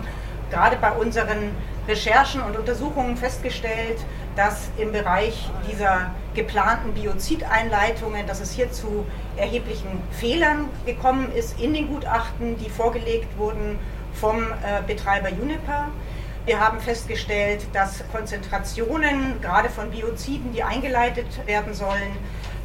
gerade 0.51 0.77
bei 0.77 0.93
unseren 0.93 1.51
Recherchen 1.89 2.43
und 2.43 2.57
Untersuchungen 2.57 3.17
festgestellt, 3.17 3.99
dass 4.37 4.71
im 4.79 4.93
Bereich 4.93 5.51
dieser 5.71 6.11
geplanten 6.35 6.95
Biozideinleitungen, 6.95 8.27
dass 8.27 8.41
es 8.41 8.53
hier 8.53 8.71
zu 8.73 9.05
erheblichen 9.37 10.03
Fehlern 10.13 10.69
gekommen 10.87 11.31
ist 11.35 11.61
in 11.61 11.75
den 11.75 11.89
Gutachten, 11.89 12.57
die 12.59 12.71
vorgelegt 12.71 13.37
wurden 13.37 13.79
vom 14.15 14.43
äh, 14.43 14.83
Betreiber 14.87 15.29
Juniper. 15.31 15.89
Wir 16.45 16.59
haben 16.59 16.81
festgestellt, 16.81 17.67
dass 17.73 18.03
Konzentrationen 18.11 19.41
gerade 19.41 19.69
von 19.69 19.91
Bioziden, 19.91 20.53
die 20.53 20.63
eingeleitet 20.63 21.27
werden 21.47 21.75
sollen, 21.75 22.17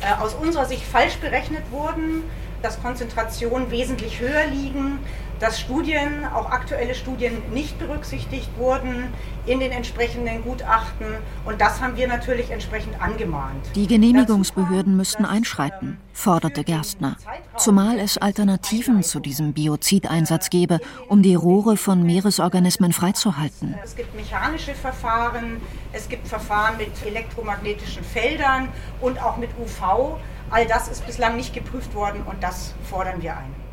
äh, 0.02 0.22
aus 0.22 0.34
unserer 0.34 0.66
Sicht 0.66 0.84
falsch 0.84 1.18
berechnet 1.18 1.64
wurden, 1.72 2.24
dass 2.62 2.82
Konzentrationen 2.82 3.70
wesentlich 3.70 4.20
höher 4.20 4.46
liegen, 4.48 5.00
dass 5.40 5.60
Studien, 5.60 6.26
auch 6.26 6.50
aktuelle 6.50 6.96
Studien, 6.96 7.34
nicht 7.54 7.78
berücksichtigt 7.80 8.50
wurden 8.58 9.14
in 9.46 9.60
den 9.60 9.72
entsprechenden 9.72 10.44
Gutachten. 10.44 11.08
Und 11.46 11.62
das 11.62 11.82
haben 11.82 11.96
wir 11.96 12.08
natürlich 12.08 12.52
entsprechend 12.52 13.02
angemahnt. 13.02 13.66
Die 13.76 13.88
Genehmigungsbehörden 13.88 14.98
müssten 14.98 15.26
einschreiten, 15.26 15.98
forderte 16.14 16.64
Gerstner. 16.64 17.18
Zumal 17.58 18.00
es 18.00 18.18
Alternativen 18.18 19.04
zu 19.04 19.20
diesem 19.20 19.54
Biozideinsatz 19.54 20.50
gäbe, 20.50 20.80
um 21.08 21.22
die 21.22 21.36
Rohre 21.36 21.78
von 21.78 22.04
Meeresorganismen 22.04 22.92
freizuhalten. 22.92 23.76
Es 23.84 23.96
gibt 23.96 24.16
mechanische 24.16 24.74
Verfahren, 24.74 25.62
es 25.94 26.10
gibt 26.10 26.28
Verfahren 26.28 26.78
mit 26.78 26.92
elektromagnetischen 27.06 28.04
Feldern 28.04 28.70
und 29.02 29.22
auch 29.22 29.38
mit 29.38 29.50
UV. 29.60 30.18
All 30.50 30.66
das 30.66 30.88
ist 30.88 31.06
bislang 31.06 31.36
nicht 31.36 31.54
geprüft 31.54 31.94
worden 31.94 32.22
und 32.26 32.42
das 32.42 32.74
fordern 32.90 33.22
wir 33.22 33.36
ein. 33.38 33.67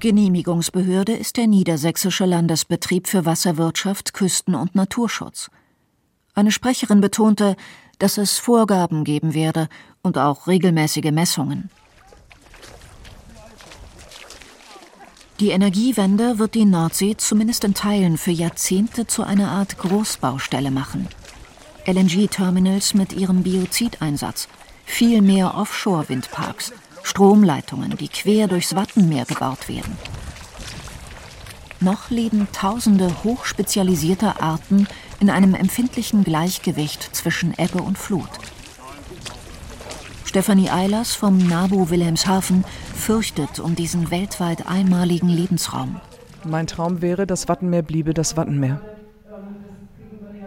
Genehmigungsbehörde 0.00 1.12
ist 1.12 1.36
der 1.36 1.46
Niedersächsische 1.46 2.24
Landesbetrieb 2.24 3.06
für 3.06 3.26
Wasserwirtschaft, 3.26 4.14
Küsten- 4.14 4.54
und 4.54 4.74
Naturschutz. 4.74 5.50
Eine 6.34 6.52
Sprecherin 6.52 7.00
betonte, 7.00 7.54
dass 7.98 8.16
es 8.16 8.38
Vorgaben 8.38 9.04
geben 9.04 9.34
werde 9.34 9.68
und 10.02 10.16
auch 10.16 10.46
regelmäßige 10.46 11.12
Messungen. 11.12 11.70
Die 15.38 15.50
Energiewende 15.50 16.38
wird 16.38 16.54
die 16.54 16.64
Nordsee 16.64 17.16
zumindest 17.16 17.64
in 17.64 17.74
Teilen 17.74 18.18
für 18.18 18.30
Jahrzehnte 18.30 19.06
zu 19.06 19.22
einer 19.22 19.50
Art 19.50 19.78
Großbaustelle 19.78 20.70
machen. 20.70 21.08
LNG-Terminals 21.86 22.94
mit 22.94 23.12
ihrem 23.12 23.42
Biozideinsatz, 23.42 24.48
viel 24.84 25.22
mehr 25.22 25.54
Offshore-Windparks, 25.54 26.72
Stromleitungen, 27.02 27.96
die 27.96 28.08
quer 28.08 28.48
durchs 28.48 28.74
Wattenmeer 28.74 29.24
gebaut 29.24 29.68
werden. 29.68 29.96
Noch 31.80 32.10
leben 32.10 32.46
tausende 32.52 33.10
hochspezialisierter 33.24 34.42
Arten 34.42 34.86
in 35.18 35.30
einem 35.30 35.54
empfindlichen 35.54 36.24
Gleichgewicht 36.24 37.14
zwischen 37.14 37.54
Ebbe 37.56 37.82
und 37.82 37.96
Flut. 37.96 38.28
Stefanie 40.24 40.70
Eilers 40.70 41.14
vom 41.14 41.38
NABU 41.38 41.90
Wilhelmshaven 41.90 42.64
fürchtet 42.94 43.58
um 43.58 43.74
diesen 43.74 44.10
weltweit 44.10 44.66
einmaligen 44.68 45.28
Lebensraum. 45.28 46.00
Mein 46.44 46.66
Traum 46.66 47.02
wäre, 47.02 47.26
das 47.26 47.48
Wattenmeer 47.48 47.82
bliebe 47.82 48.14
das 48.14 48.36
Wattenmeer. 48.36 48.80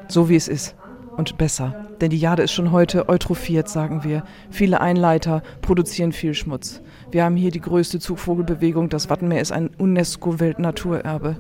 So 0.08 0.30
wie 0.30 0.36
es 0.36 0.48
ist. 0.48 0.76
Und 1.18 1.38
besser. 1.38 1.88
Denn 2.02 2.10
die 2.10 2.18
Jade 2.18 2.44
ist 2.44 2.52
schon 2.52 2.72
heute 2.72 3.10
eutrophiert, 3.10 3.70
sagen 3.70 4.04
wir. 4.04 4.24
Viele 4.50 4.82
Einleiter 4.82 5.44
produzieren 5.62 6.12
viel 6.12 6.34
Schmutz. 6.34 6.82
Wir 7.12 7.24
haben 7.24 7.36
hier 7.36 7.52
die 7.52 7.62
größte 7.62 8.00
Zugvogelbewegung. 8.00 8.90
Das 8.90 9.10
Wattenmeer 9.10 9.42
ist 9.42 9.52
ein 9.52 9.70
UNESCO-Weltnaturerbe. 9.78 11.38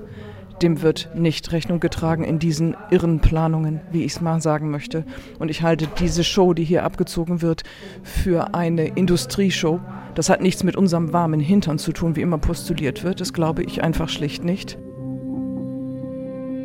Dem 0.62 0.81
wird 0.81 1.09
nicht 1.15 1.51
Rechnung 1.51 1.79
getragen 1.79 2.23
in 2.23 2.39
diesen 2.39 2.77
irren 2.89 3.19
Planungen, 3.19 3.81
wie 3.91 4.03
ich 4.03 4.13
es 4.13 4.21
mal 4.21 4.41
sagen 4.41 4.69
möchte. 4.69 5.03
Und 5.39 5.49
ich 5.49 5.62
halte 5.62 5.88
diese 5.99 6.23
Show, 6.23 6.53
die 6.53 6.63
hier 6.63 6.83
abgezogen 6.86 7.41
wird, 7.41 7.63
für 8.03 8.53
eine 8.53 8.86
Industrieshow. 8.88 9.81
Das 10.15 10.29
hat 10.29 10.41
nichts 10.41 10.63
mit 10.63 10.75
unserem 10.75 11.12
warmen 11.12 11.39
Hintern 11.39 11.79
zu 11.79 11.91
tun, 11.91 12.15
wie 12.15 12.21
immer 12.21 12.38
postuliert 12.38 13.03
wird. 13.03 13.19
Das 13.19 13.33
glaube 13.33 13.63
ich 13.63 13.83
einfach 13.83 14.09
schlicht 14.09 14.43
nicht. 14.43 14.77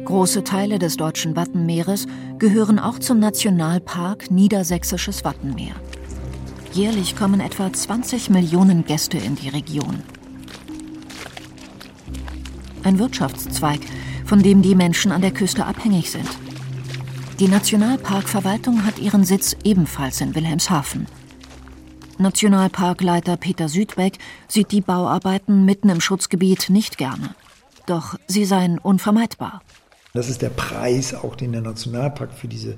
Große 0.09 0.43
Teile 0.43 0.79
des 0.79 0.97
deutschen 0.97 1.37
Wattenmeeres 1.37 2.07
gehören 2.39 2.79
auch 2.79 2.99
zum 2.99 3.19
Nationalpark 3.19 4.31
Niedersächsisches 4.31 5.23
Wattenmeer. 5.23 5.75
Jährlich 6.73 7.15
kommen 7.15 7.41
etwa 7.41 7.71
20 7.71 8.31
Millionen 8.31 8.87
Gäste 8.87 9.19
in 9.19 9.37
die 9.37 9.51
Region. 9.51 10.03
Ein 12.85 12.99
Wirtschaftszweig, 12.99 13.81
von 14.25 14.43
dem 14.43 14.63
die 14.63 14.75
Menschen 14.75 15.13
an 15.13 15.21
der 15.21 15.31
Küste 15.31 15.67
abhängig 15.67 16.11
sind. 16.11 16.31
Die 17.39 17.49
Nationalparkverwaltung 17.49 18.87
hat 18.87 18.99
ihren 18.99 19.25
Sitz 19.25 19.57
ebenfalls 19.63 20.23
in 20.23 20.35
Wilhelmshaven. 20.35 21.07
Nationalparkleiter 22.17 23.37
Peter 23.37 23.69
Südbeck 23.69 24.17
sieht 24.49 24.73
die 24.73 24.81
Bauarbeiten 24.81 25.67
mitten 25.67 25.91
im 25.91 26.01
Schutzgebiet 26.01 26.71
nicht 26.71 26.97
gerne. 26.97 27.35
Doch 27.85 28.15
sie 28.27 28.47
seien 28.47 28.79
unvermeidbar. 28.79 29.61
Das 30.19 30.29
ist 30.29 30.43
der 30.43 30.51
Preis, 30.51 31.15
auch 31.15 31.37
den 31.37 31.53
der 31.53 31.61
Nationalpark 31.61 32.33
für 32.33 32.49
diese 32.49 32.75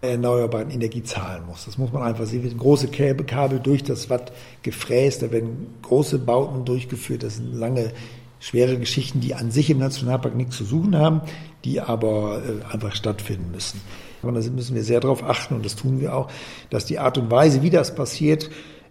erneuerbaren 0.00 0.72
Energie 0.72 1.04
zahlen 1.04 1.46
muss. 1.46 1.66
Das 1.66 1.78
muss 1.78 1.92
man 1.92 2.02
einfach 2.02 2.26
sehen. 2.26 2.40
Es 2.40 2.46
werden 2.46 2.58
große 2.58 2.88
Kabel 2.88 3.60
durch 3.60 3.84
das 3.84 4.10
Watt 4.10 4.32
gefräst, 4.64 5.22
da 5.22 5.30
werden 5.30 5.68
große 5.82 6.18
Bauten 6.18 6.64
durchgeführt. 6.64 7.22
Das 7.22 7.36
sind 7.36 7.54
lange, 7.54 7.92
schwere 8.40 8.76
Geschichten, 8.76 9.20
die 9.20 9.36
an 9.36 9.52
sich 9.52 9.70
im 9.70 9.78
Nationalpark 9.78 10.34
nichts 10.34 10.56
zu 10.56 10.64
suchen 10.64 10.96
haben, 10.96 11.20
die 11.64 11.80
aber 11.80 12.42
äh, 12.42 12.72
einfach 12.72 12.96
stattfinden 12.96 13.52
müssen. 13.52 13.80
Und 14.22 14.34
da 14.34 14.50
müssen 14.50 14.74
wir 14.74 14.82
sehr 14.82 14.98
darauf 14.98 15.22
achten, 15.22 15.54
und 15.54 15.64
das 15.64 15.76
tun 15.76 16.00
wir 16.00 16.16
auch, 16.16 16.28
dass 16.70 16.86
die 16.86 16.98
Art 16.98 17.18
und 17.18 17.30
Weise, 17.30 17.62
wie 17.62 17.70
das 17.70 17.94
passiert, 17.94 18.50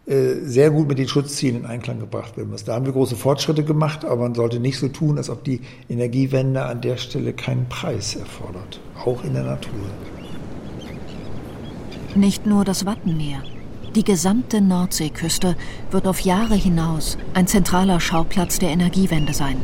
sehr 0.09 0.71
gut 0.71 0.87
mit 0.87 0.97
den 0.97 1.07
Schutzzielen 1.07 1.57
in 1.57 1.65
Einklang 1.67 1.99
gebracht 1.99 2.35
werden 2.35 2.49
muss. 2.49 2.63
Da 2.63 2.73
haben 2.73 2.85
wir 2.85 2.93
große 2.93 3.15
Fortschritte 3.15 3.63
gemacht, 3.63 4.05
aber 4.05 4.23
man 4.23 4.33
sollte 4.33 4.59
nicht 4.59 4.79
so 4.79 4.87
tun, 4.87 5.19
als 5.19 5.29
ob 5.29 5.43
die 5.43 5.61
Energiewende 5.87 6.63
an 6.63 6.81
der 6.81 6.97
Stelle 6.97 7.31
keinen 7.31 7.69
Preis 7.69 8.15
erfordert, 8.15 8.79
auch 9.05 9.23
in 9.23 9.35
der 9.35 9.43
Natur. 9.43 9.71
Nicht 12.15 12.47
nur 12.47 12.65
das 12.65 12.87
Wattenmeer. 12.87 13.43
Die 13.93 14.03
gesamte 14.03 14.61
Nordseeküste 14.61 15.55
wird 15.91 16.07
auf 16.07 16.21
Jahre 16.21 16.55
hinaus 16.55 17.19
ein 17.35 17.45
zentraler 17.45 17.99
Schauplatz 17.99 18.57
der 18.57 18.69
Energiewende 18.69 19.33
sein. 19.33 19.57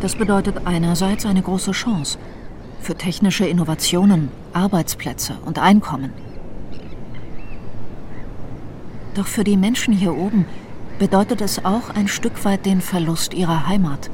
Das 0.00 0.16
bedeutet 0.16 0.62
einerseits 0.64 1.26
eine 1.26 1.42
große 1.42 1.72
Chance 1.72 2.16
für 2.80 2.94
technische 2.94 3.44
Innovationen, 3.44 4.30
Arbeitsplätze 4.54 5.34
und 5.44 5.58
Einkommen. 5.58 6.29
Doch 9.14 9.26
für 9.26 9.44
die 9.44 9.56
Menschen 9.56 9.92
hier 9.92 10.16
oben 10.16 10.44
bedeutet 10.98 11.40
es 11.40 11.64
auch 11.64 11.90
ein 11.94 12.08
Stück 12.08 12.44
weit 12.44 12.66
den 12.66 12.80
Verlust 12.80 13.34
ihrer 13.34 13.66
Heimat. 13.66 14.10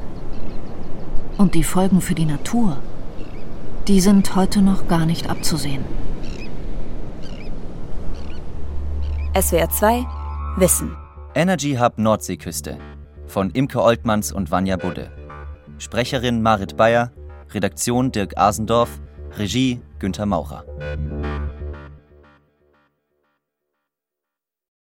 Und 1.37 1.55
die 1.55 1.65
Folgen 1.65 2.01
für 2.01 2.15
die 2.15 2.25
Natur, 2.25 2.79
die 3.89 4.01
sind 4.01 4.35
heute 4.35 4.63
noch 4.63 4.89
gar 4.89 5.05
nicht 5.05 5.29
abzusehen. 5.29 5.85
SWR 9.39 9.69
2 9.69 10.07
Wissen. 10.57 10.97
Energy 11.35 11.77
Hub 11.77 11.99
Nordseeküste 11.99 12.79
von 13.27 13.51
Imke 13.51 13.83
Oltmanns 13.83 14.33
und 14.33 14.51
Vanja 14.51 14.77
Budde. 14.77 15.11
Sprecherin 15.79 16.41
Marit 16.41 16.77
Bayer, 16.77 17.13
Redaktion 17.53 18.13
Dirk 18.13 18.39
Asendorf, 18.39 19.01
Regie 19.37 19.81
Günther 19.99 20.27
Maurer. 20.27 20.65